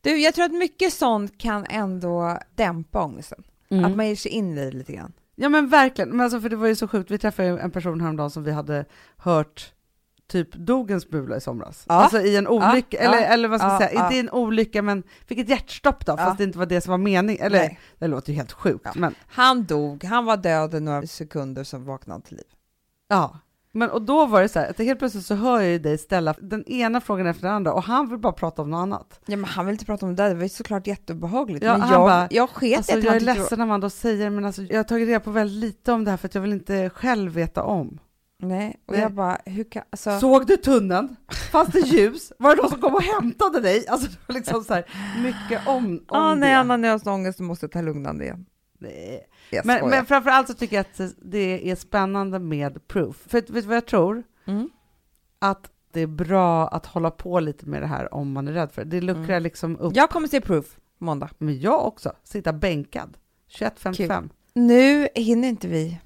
[0.01, 3.43] Du, jag tror att mycket sånt kan ändå dämpa ångesten.
[3.69, 3.85] Mm.
[3.85, 5.13] Att man ger sig in i det lite grann.
[5.35, 8.01] Ja men verkligen, men alltså, för det var ju så sjukt, vi träffade en person
[8.01, 8.85] häromdagen som vi hade
[9.17, 9.73] hört
[10.27, 11.85] typ dog en smula i somras.
[11.87, 11.93] Ja.
[11.93, 14.29] Alltså i en olycka, Ja, eller, ja, eller vad ska ja, säga, inte i en
[14.29, 17.45] olycka men fick ett hjärtstopp då, fast det inte var det som var meningen.
[17.45, 17.79] Eller Nej.
[17.99, 21.77] det låter ju helt sjukt, men Han dog, han var död i några sekunder, så
[21.77, 22.45] vaknade till liv.
[23.07, 23.39] ja.
[23.75, 25.97] Men och då var det så här, att helt plötsligt så hör jag ju dig
[25.97, 29.19] ställa den ena frågan efter den andra och han vill bara prata om något annat.
[29.25, 31.65] Ja, men han vill inte prata om det, där, det var ju såklart jätteobehagligt.
[31.65, 34.45] Ja, men jag, bara, jag sket Alltså jag är ledsen Amanda att säga det, men
[34.45, 36.53] alltså, jag har tagit reda på väldigt lite om det här för att jag vill
[36.53, 37.99] inte själv veta om.
[38.39, 39.01] Nej, och Nej.
[39.01, 41.15] jag bara, hur kan, alltså, Såg du tunneln?
[41.51, 42.31] Fanns det ljus?
[42.39, 43.87] Var det någon som kom och hämtade dig?
[43.87, 44.85] Alltså det var liksom så här
[45.23, 46.35] mycket om, om ah, det.
[46.35, 48.45] nej, han har nösångest och måste ta lugnande igen.
[49.63, 53.15] Men, men framförallt så tycker jag att det är spännande med proof.
[53.27, 54.23] För vet du vad jag tror?
[54.45, 54.69] Mm.
[55.39, 58.71] Att det är bra att hålla på lite med det här om man är rädd
[58.71, 58.89] för det.
[58.99, 59.43] Det luckrar Mm.
[59.43, 59.95] liksom upp.
[59.95, 61.29] Jag kommer se proof måndag.
[61.37, 62.13] Men jag också.
[62.23, 63.17] Sitta bänkad.
[63.49, 64.29] 21.55.
[64.53, 65.99] Nu hinner inte vi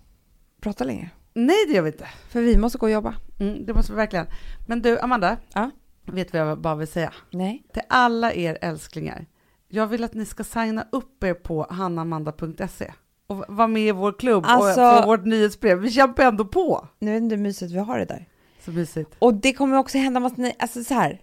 [0.61, 2.07] prata längre, Nej, det gör vi inte.
[2.29, 3.15] för vi måste gå och jobba.
[3.39, 4.25] Mm, det måste vi verkligen.
[4.67, 5.37] Men du, Amanda.
[5.53, 5.71] Ja?
[6.05, 7.13] Vet vad jag bara vill säga?
[7.31, 7.63] Nej.
[7.73, 9.25] Till alla er älsklingar.
[9.71, 12.93] Jag vill att ni ska signa upp er på hannamanda.se
[13.27, 15.77] och vara med i vår klubb Alltså- och få vårt nyhetsbrev.
[15.79, 16.87] Vi kämpar ändå på.
[16.99, 18.29] Nu vet inte hur mysigt vi har det där.
[18.65, 19.15] Så mysigt.
[19.19, 21.21] Och det kommer också hända massa, nej, alltså så här.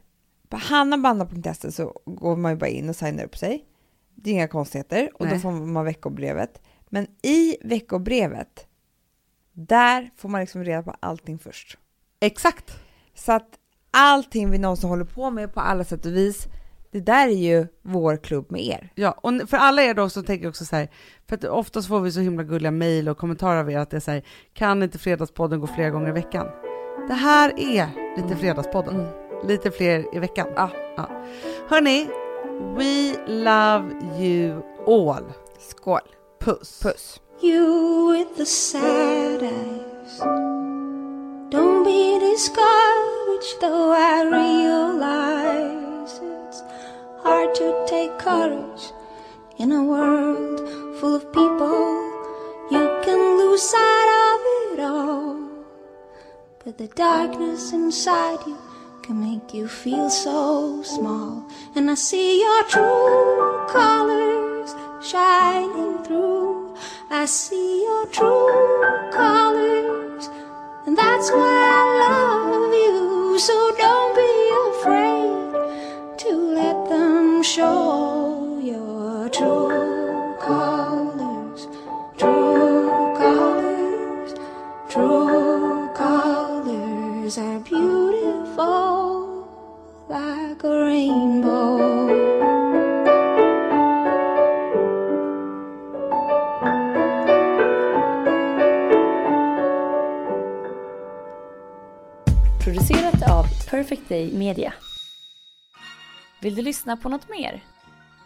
[0.48, 3.64] På hannabanda.se så går man ju bara in och signar upp sig.
[4.14, 5.40] Det är inga konstigheter och då Nej.
[5.40, 6.62] får man veckobrevet.
[6.88, 8.66] Men i veckobrevet,
[9.52, 11.78] där får man liksom reda på allting först.
[12.20, 12.78] Exakt.
[13.14, 13.48] Så att
[13.90, 16.46] allting vi någonsin håller på med på alla sätt och vis,
[16.90, 18.92] det där är ju vår klubb med er.
[18.94, 20.88] Ja, och för alla er då så tänker jag också så här,
[21.28, 23.96] för att oftast får vi så himla gulliga mejl och kommentarer av er att det
[23.96, 24.22] är så här,
[24.54, 26.46] kan inte Fredagspodden gå flera gånger i veckan?
[27.08, 28.94] Det här är lite Fredagspodden.
[28.94, 29.48] Mm.
[29.48, 30.48] Lite fler i veckan.
[30.56, 30.70] Ja.
[30.96, 31.10] ja.
[31.68, 32.08] Hörni,
[32.76, 35.24] we love you all.
[35.58, 36.00] Skål!
[36.40, 36.80] Puss.
[36.82, 37.20] Puss!
[37.42, 40.20] You with the sad eyes.
[41.50, 43.75] Don't be discouraged, though
[48.26, 48.84] courage
[49.56, 50.58] in a world
[50.98, 51.86] full of people.
[52.74, 55.36] You can lose sight of it all,
[56.64, 58.58] but the darkness inside you
[59.04, 61.48] can make you feel so small.
[61.76, 66.74] And I see your true colors shining through.
[67.10, 68.80] I see your true
[69.12, 70.28] colors,
[70.84, 73.38] and that's why I love you.
[73.38, 73.54] So
[73.84, 74.34] don't be
[74.70, 78.05] afraid to let them show
[103.76, 104.72] Perfect Day Media.
[106.40, 107.64] Vill du lyssna på något mer?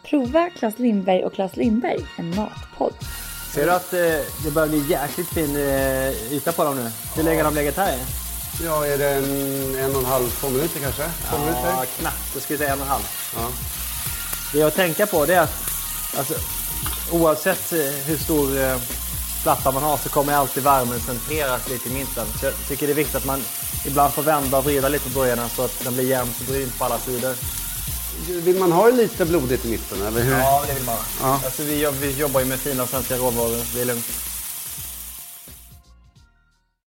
[0.03, 2.93] Prova Claes Lindberg och Claes Lindberg, en matpodd.
[3.53, 3.99] Ser du att eh,
[4.43, 6.91] det börjar bli jäkligt fin eh, yta på dem nu?
[7.15, 7.97] Hur länge har de legat här?
[8.63, 11.03] Ja, är det en, en och en halv, två minuter kanske?
[11.03, 11.85] Två Ja, minuter?
[11.99, 12.31] knappt.
[12.33, 13.03] Jag skulle säga en och en halv.
[13.35, 13.47] Ja.
[14.53, 15.63] Det jag tänka på det är att
[16.17, 16.33] alltså,
[17.11, 18.77] oavsett eh, hur stor eh,
[19.43, 22.25] platta man har så kommer alltid värmen centreras lite i mitten.
[22.39, 23.43] Så jag tycker det är viktigt att man
[23.85, 26.85] ibland får vända och vrida lite på burgarna så att den blir jämnt brun på
[26.85, 27.35] alla sidor.
[28.27, 30.31] Vill man ha det lite blodigt i mitten, eller hur?
[30.37, 30.97] Ja, det vill man.
[31.21, 31.41] Ja.
[31.45, 33.61] Alltså, vi, jobb- vi jobbar ju med fina svenska råvaror.
[33.75, 34.05] Det är lugnt.